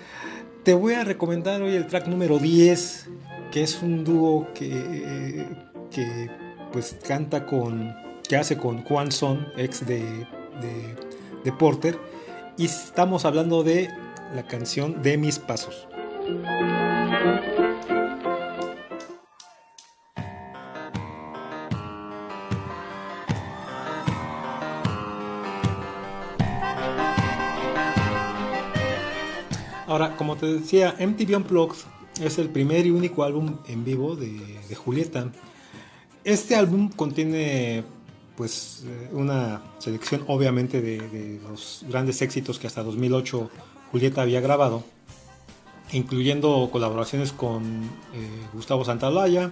[0.62, 3.08] te voy a recomendar hoy el track número 10,
[3.50, 5.46] que es un dúo que,
[5.90, 6.30] que
[6.72, 7.94] pues canta con,
[8.28, 10.96] que hace con Juan Son, ex de, de,
[11.44, 11.98] de Porter,
[12.56, 13.88] y estamos hablando de
[14.34, 15.88] la canción de mis pasos.
[29.86, 34.74] Ahora, como te decía, MTV Unplugged es el primer y único álbum en vivo de,
[34.74, 35.30] Julieta.
[36.24, 37.84] Este álbum contiene
[38.36, 43.50] pues eh, una selección obviamente de, los grandes éxitos que hasta 2008
[43.90, 44.84] Julieta había grabado,
[45.92, 47.62] incluyendo colaboraciones con
[48.14, 49.50] eh, Gustavo Santaolalla,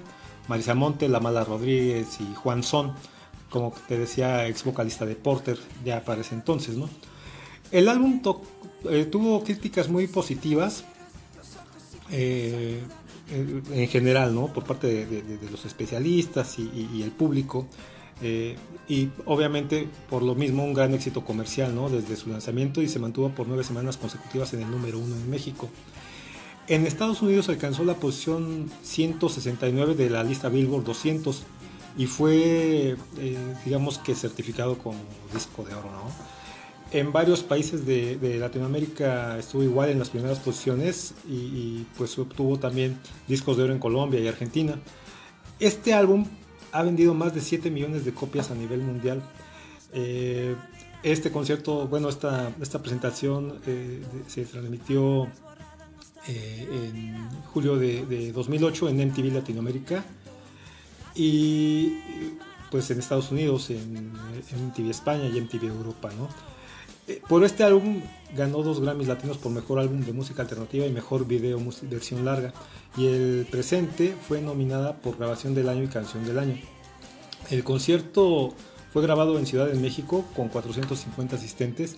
[0.49, 2.93] Marisa Monte, La Mala Rodríguez y Juan Son,
[3.51, 6.77] como te decía, ex vocalista de Porter, ya para ese entonces.
[7.71, 8.21] El álbum
[8.91, 10.85] eh, tuvo críticas muy positivas
[12.11, 12.81] eh,
[13.31, 14.53] en en general, ¿no?
[14.53, 17.67] Por parte de, los especialistas y el público.
[18.23, 18.57] eh,
[18.89, 21.89] y obviamente por lo mismo un gran éxito comercial, ¿no?
[21.89, 25.29] Desde su lanzamiento y se mantuvo por nueve semanas consecutivas en el número uno en
[25.29, 25.69] México.
[26.69, 31.43] En Estados Unidos alcanzó la posición 169 de la lista Billboard 200
[31.99, 34.99] y fue, eh, digamos que certificado como
[35.33, 36.36] disco de oro, ¿no?
[36.93, 42.99] En varios países de, Latinoamérica estuvo igual en las primeras posiciones y, pues obtuvo también
[43.27, 44.79] discos de oro en Colombia y Argentina.
[45.59, 46.27] Este álbum
[46.71, 49.23] ha vendido más de 7 millones de copias a nivel mundial.
[49.93, 50.55] Eh,
[51.03, 55.25] este concierto, bueno, esta, esta presentación eh, se transmitió
[56.29, 60.05] eh, en julio de, de 2008 en MTV Latinoamérica
[61.15, 61.95] y
[62.71, 64.13] pues en Estados Unidos, en,
[64.53, 66.29] en MTV España y MTV Europa, ¿no?
[67.09, 68.03] Eh, Por este álbum
[68.37, 72.53] ganó dos Grammys latinos por mejor álbum de música alternativa y mejor video versión larga.
[72.97, 76.57] Y el presente fue nominada por grabación del año y canción del año.
[77.51, 78.55] El concierto
[78.93, 81.97] fue grabado en Ciudad de México con 450 asistentes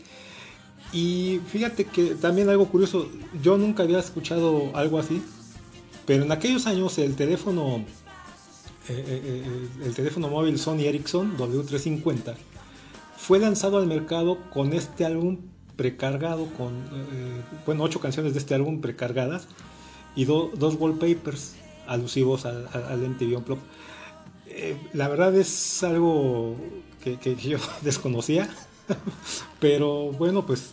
[0.93, 3.09] Y fíjate que también algo curioso,
[3.43, 5.23] yo nunca había escuchado algo así,
[6.07, 7.85] pero en aquellos años el teléfono,
[8.89, 12.35] eh, eh, el teléfono móvil Sony Ericsson W350
[13.29, 15.37] fue lanzado al mercado con este álbum
[15.77, 16.73] precargado, con,
[17.13, 19.49] eh, bueno, ocho canciones de este álbum precargadas
[20.17, 21.55] y do- dos wallpapers
[21.87, 23.59] alusivos al, al, MTV.
[24.47, 26.57] Eh, la verdad es algo
[27.05, 28.49] que, yo desconocía,
[29.61, 30.73] pero bueno, pues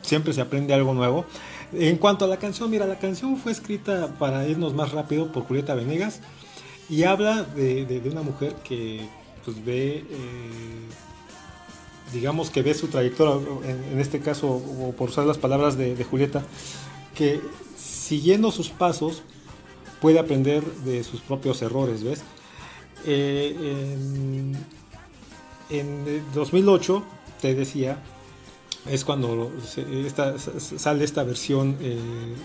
[0.00, 1.24] siempre se aprende algo nuevo.
[1.72, 5.44] En cuanto a la canción, mira, la canción fue escrita para irnos más rápido por
[5.44, 6.20] Julieta Venegas
[6.90, 9.08] y habla de una mujer que
[9.44, 10.88] pues ve, eh,
[12.12, 13.34] digamos que ve su trayectoria,
[13.92, 16.42] en, este caso, o por usar las palabras de, Julieta,
[17.14, 17.40] que
[17.76, 19.22] siguiendo sus pasos
[20.00, 22.22] puede aprender de sus propios errores, ¿ves?
[23.06, 24.56] Eh, en,
[25.70, 27.02] en 2008,
[27.40, 27.98] te decía,
[28.86, 29.50] es cuando
[30.04, 31.98] esta- sale esta versión eh,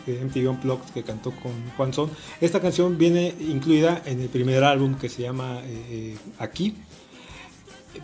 [0.06, 2.10] de MTV Unplugged que cantó con Juan Son.
[2.42, 6.76] Esta canción viene incluida en el primer álbum que se llama eh, eh, Aquí.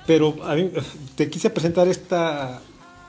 [0.08, 0.36] Pero
[1.16, 2.62] te quise presentar esta,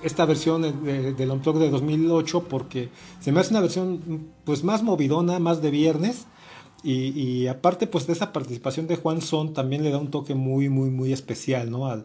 [0.02, 2.88] esta versión de- del Unplugged de 2008 porque
[3.20, 6.26] se me hace una versión pues más movidona, más de viernes.
[6.86, 10.68] Y, aparte pues de esa participación de Juan Son también le da un toque muy
[10.68, 12.04] muy muy especial no al,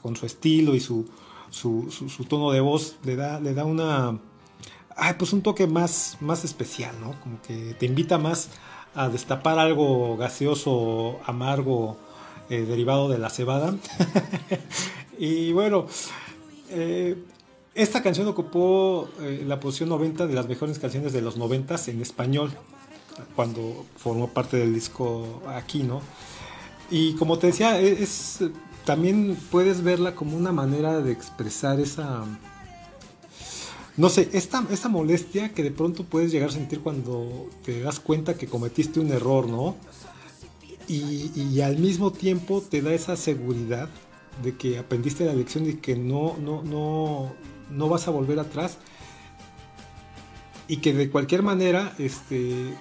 [0.00, 1.08] con su estilo y su,
[1.50, 4.16] su, su- su tono de voz le da le da una
[4.96, 8.50] ay, pues un toque más más especial no como que te invita más
[8.94, 11.96] a destapar algo gaseoso amargo
[12.50, 13.74] eh, derivado de la cebada
[15.18, 15.86] y bueno
[16.70, 17.16] eh,
[17.74, 22.02] esta canción ocupó eh, la posición 90 de las mejores canciones de los 90 en
[22.02, 22.52] español
[23.36, 26.00] cuando formó parte del disco aquí, ¿no?
[26.90, 28.40] Y como te decía, e- es,
[28.84, 32.24] también puedes verla como una manera de expresar esa,
[33.96, 38.00] no sé, esta, esta molestia que de pronto puedes llegar a sentir cuando te das
[38.00, 39.76] cuenta que cometiste un error, ¿no?
[40.92, 43.88] Y, al mismo tiempo te da esa seguridad
[44.42, 47.32] de que aprendiste la lección y que no, no, no,
[47.70, 48.78] no vas a volver atrás
[50.66, 52.74] y que de cualquier manera, este,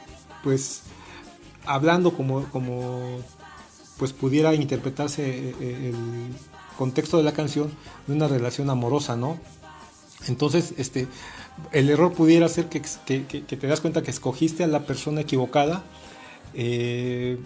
[0.43, 0.84] pues,
[1.68, 3.20] hablando como, como
[3.97, 7.70] pues pudiera interpretarse eh, eh, el contexto de la canción
[8.07, 9.38] de una relación amorosa, ¿no?
[10.28, 11.07] Entonces, este,
[11.74, 15.84] el error pudiera ser que te das cuenta que escogiste a la persona equivocada
[16.53, 17.38] eh,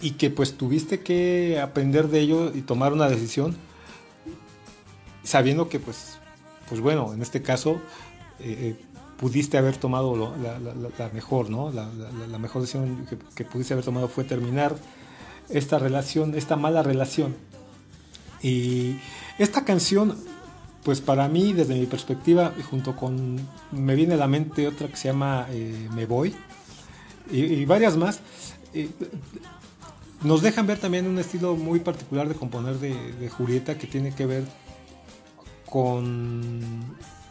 [0.00, 3.56] y que pues tuviste que aprender de ello y tomar una decisión
[5.24, 6.18] sabiendo que pues,
[6.68, 7.80] pues bueno, en este caso
[8.40, 8.84] eh, eh,
[9.18, 10.16] pudiste haber tomado
[10.96, 11.72] la, mejor, ¿no?
[11.72, 14.76] La, mejor decisión que, pudiste haber tomado fue terminar
[15.48, 17.34] esta relación, esta mala relación.
[18.42, 18.96] Y
[19.38, 20.16] esta canción,
[20.84, 23.40] pues para mí, desde mi perspectiva, junto con,
[23.72, 26.34] me viene a la mente otra que se llama eh, Me Voy,
[27.30, 28.20] y, varias más,
[30.22, 34.26] nos dejan ver también un estilo muy particular de componer de, Julieta que tiene que
[34.26, 34.44] ver
[35.66, 36.60] con,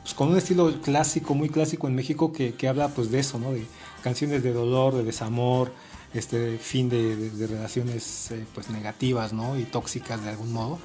[0.01, 3.51] pues, con un estilo clásico, muy clásico en México que, habla pues de eso, ¿no?
[3.51, 3.65] De
[4.03, 5.71] canciones de dolor, de desamor,
[6.13, 9.59] este fin de, relaciones eh, pues negativas, ¿no?
[9.59, 10.79] Y tóxicas de algún modo.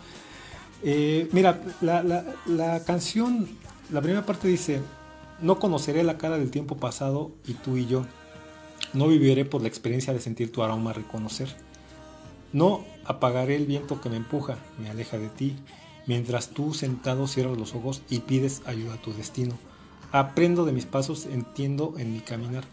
[0.82, 2.02] Eh, mira, la-
[2.46, 3.48] la canción,
[3.92, 4.80] la primera parte dice,
[5.40, 8.06] no conoceré la cara del tiempo pasado y tú y yo.
[8.92, 11.54] No viviré por la experiencia de sentir tu aroma reconocer.
[12.52, 15.56] No apagaré el viento que me empuja, me aleja de ti,
[16.06, 19.54] mientras tú sentado cierras los ojos y pides ayuda a tu destino.
[20.12, 22.64] Aprendo de mis pasos, entiendo en mi caminar.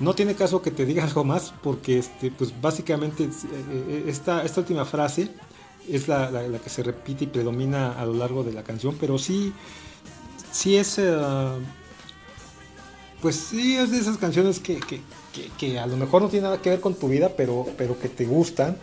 [0.00, 3.28] No tiene caso que te diga algo más porque este, pues básicamente eh,
[3.70, 5.30] eh, esta, esta última frase
[5.88, 9.18] es la, la- que se repite y predomina a lo largo de la canción, pero
[9.18, 9.52] sí,
[10.52, 10.98] sí es...
[10.98, 11.16] eh,
[13.20, 15.00] pues sí, es de esas canciones que, que-
[15.32, 17.98] que- que a lo mejor no tiene nada que ver con tu vida, pero, pero
[17.98, 18.76] que te gustan,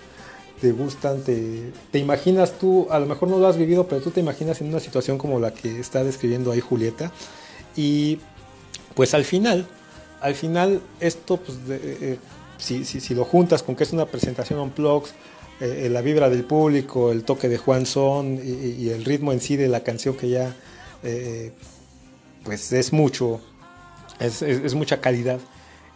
[0.61, 4.11] te gustan, te, te imaginas tú, a lo mejor no lo has vivido, pero tú
[4.11, 7.11] te imaginas en una situación como la que está describiendo ahí Julieta.
[7.75, 8.19] Y
[8.95, 9.67] pues al final,
[10.21, 11.79] al final esto, pues de-
[12.13, 12.17] eh,
[12.57, 15.13] si, si- si lo juntas con que es una presentación on plugs,
[15.61, 19.67] la vibra del público, el toque de Juan Son y, el ritmo en sí de
[19.67, 20.55] la canción que ya,
[21.03, 21.51] eh,
[22.45, 23.41] pues es mucho,
[24.19, 25.39] es, es- es mucha calidad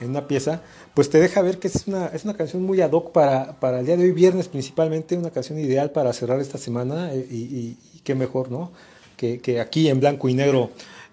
[0.02, 0.62] en una pieza,
[0.94, 3.80] pues te deja ver que es una, es una canción muy ad hoc para, para
[3.80, 7.78] el día de hoy, viernes principalmente, una canción ideal para cerrar esta semana eh, y,
[8.04, 8.72] qué mejor, ¿no?
[9.16, 10.70] Que, aquí en blanco y negro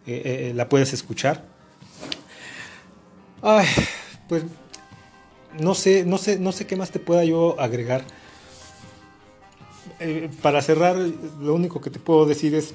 [0.06, 1.44] eh, eh, la puedes escuchar.
[3.40, 3.66] Ay,
[4.28, 4.42] pues
[5.58, 8.02] no sé, no sé, no sé qué más te pueda yo agregar.
[10.42, 12.74] Para cerrar, lo único que te puedo decir es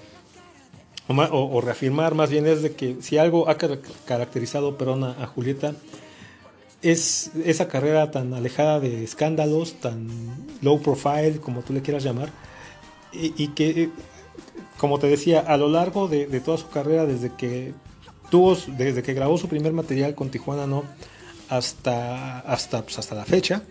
[1.08, 4.78] o, ma- o- o reafirmar más bien es de que si algo ha car- caracterizado
[4.78, 5.76] perdón, a Julieta
[6.92, 10.08] es esa carrera tan alejada de escándalos, tan
[10.62, 12.30] low profile, como tú le quieras llamar,
[13.12, 13.90] y, y que,
[14.78, 17.74] como te decía, a lo largo de, de toda su carrera, desde que
[18.30, 20.84] tuvo, desde que grabó su primer material con Tijuana No,
[21.50, 23.64] hasta, hasta, pues, hasta la fecha,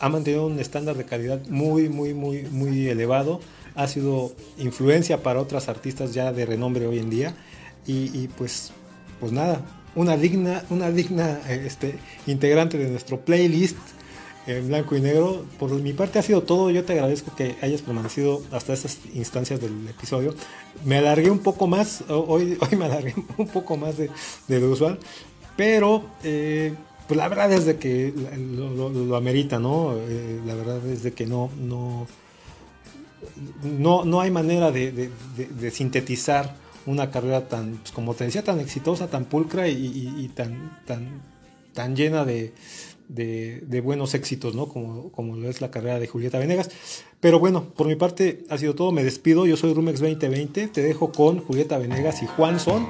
[0.00, 3.40] ha mantenido un estándar de calidad muy, muy, muy, muy elevado.
[3.74, 7.34] Ha sido influencia para otras artistas ya de renombre hoy en día.
[7.86, 8.72] Y, y, pues,
[9.20, 9.62] pues nada,
[9.96, 13.76] una digna, una digna este, integrante de nuestro playlist
[14.46, 15.44] en blanco y negro.
[15.58, 16.70] Por mi parte ha sido todo.
[16.70, 20.34] Yo te agradezco que hayas permanecido hasta estas instancias del episodio.
[20.84, 24.08] Me alargué un poco más, ho- hoy, hoy me alargué un poco más de,
[24.46, 24.98] de lo usual,
[25.56, 26.74] pero eh,
[27.08, 29.94] pues la verdad es de que lo, lo- amerita, ¿no?
[29.96, 32.06] Eh, la verdad es de que no, no,
[33.62, 35.10] no, no hay manera de
[35.72, 36.54] sintetizar
[36.86, 41.20] una carrera tan, pues, como te decía, tan exitosa, tan pulcra y, tan, tan,
[41.74, 42.52] tan llena de,
[43.08, 44.68] de- de buenos éxitos, ¿no?
[44.68, 46.70] Como, como lo es la carrera de Julieta Venegas.
[47.20, 48.92] Pero bueno, por mi parte ha sido todo.
[48.92, 49.46] Me despido.
[49.46, 50.68] Yo soy Rumex 2020.
[50.68, 52.86] Te dejo con Julieta Venegas y Juan Son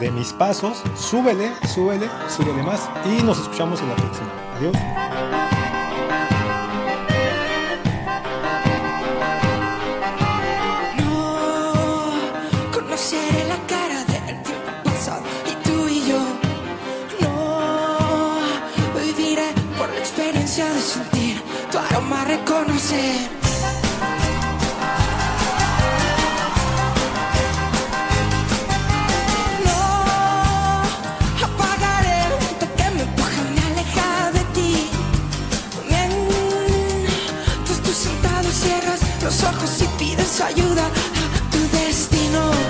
[0.00, 0.78] de mis pasos.
[0.96, 2.88] Súbele, súbele, súbele más.
[3.06, 4.32] Y nos escuchamos en la próxima.
[4.58, 5.35] Adiós.
[21.96, 23.30] Aroma reconocer.
[29.64, 29.82] No
[31.46, 32.18] apagaré
[32.60, 34.90] el que me empuja, me aleja de ti.
[35.88, 42.65] Mientras tú sentado cierras los ojos y pides ayuda a tu destino.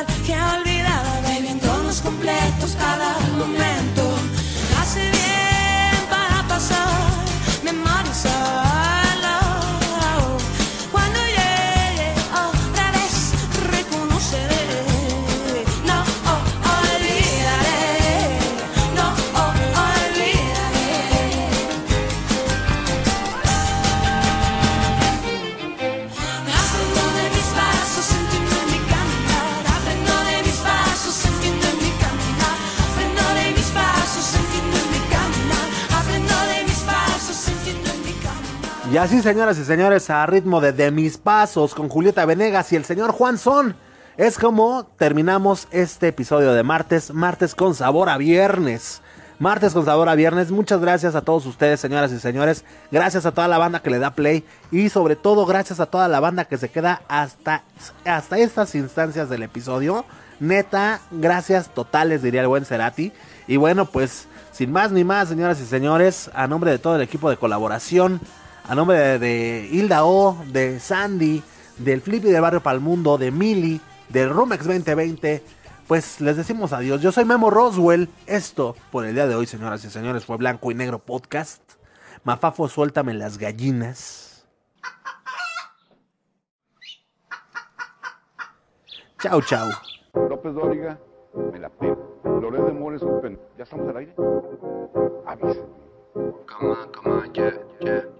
[0.00, 3.89] Borradas, nostalgia olvidada, bebiéndonos completos cada momento.
[38.90, 42.76] Y así, señoras y señores, a ritmo de De Mis Pasos con Julieta Venegas y
[42.76, 43.76] el señor Juan Son,
[44.16, 49.00] es como terminamos este episodio de martes, martes con sabor a viernes.
[49.38, 50.50] Martes con sabor a viernes.
[50.50, 52.64] Muchas gracias a todos ustedes, señoras y señores.
[52.90, 54.44] Gracias a toda la banda que le da play.
[54.72, 57.62] Y sobre todo, gracias a toda la banda que se queda hasta,
[58.04, 60.04] hasta estas instancias del episodio.
[60.40, 63.12] Neta, gracias totales, diría el buen Cerati.
[63.46, 67.02] Y bueno, pues, sin más ni más, señoras y señores, a nombre de todo el
[67.02, 68.20] equipo de colaboración,
[68.70, 71.42] a nombre de, de Hilda O, de Sandy,
[71.78, 75.42] del Flippy de Barrio Palmundo, de Mili, del Rumex 2020,
[75.88, 77.02] pues les decimos adiós.
[77.02, 78.08] Yo soy Memo Roswell.
[78.28, 81.60] Esto por el día de hoy, señoras y señores, fue Blanco y Negro Podcast.
[82.22, 84.46] Mafafo, suéltame las gallinas.
[89.20, 89.68] Chau, chau.
[90.14, 90.96] López Dóriga,
[91.52, 92.20] me la pego.
[92.40, 93.40] Loret de Mola es un pen...
[93.58, 94.14] ¿Ya estamos al aire?
[95.26, 95.60] Avisa.
[96.14, 98.19] Come on, come on, yeah, yeah,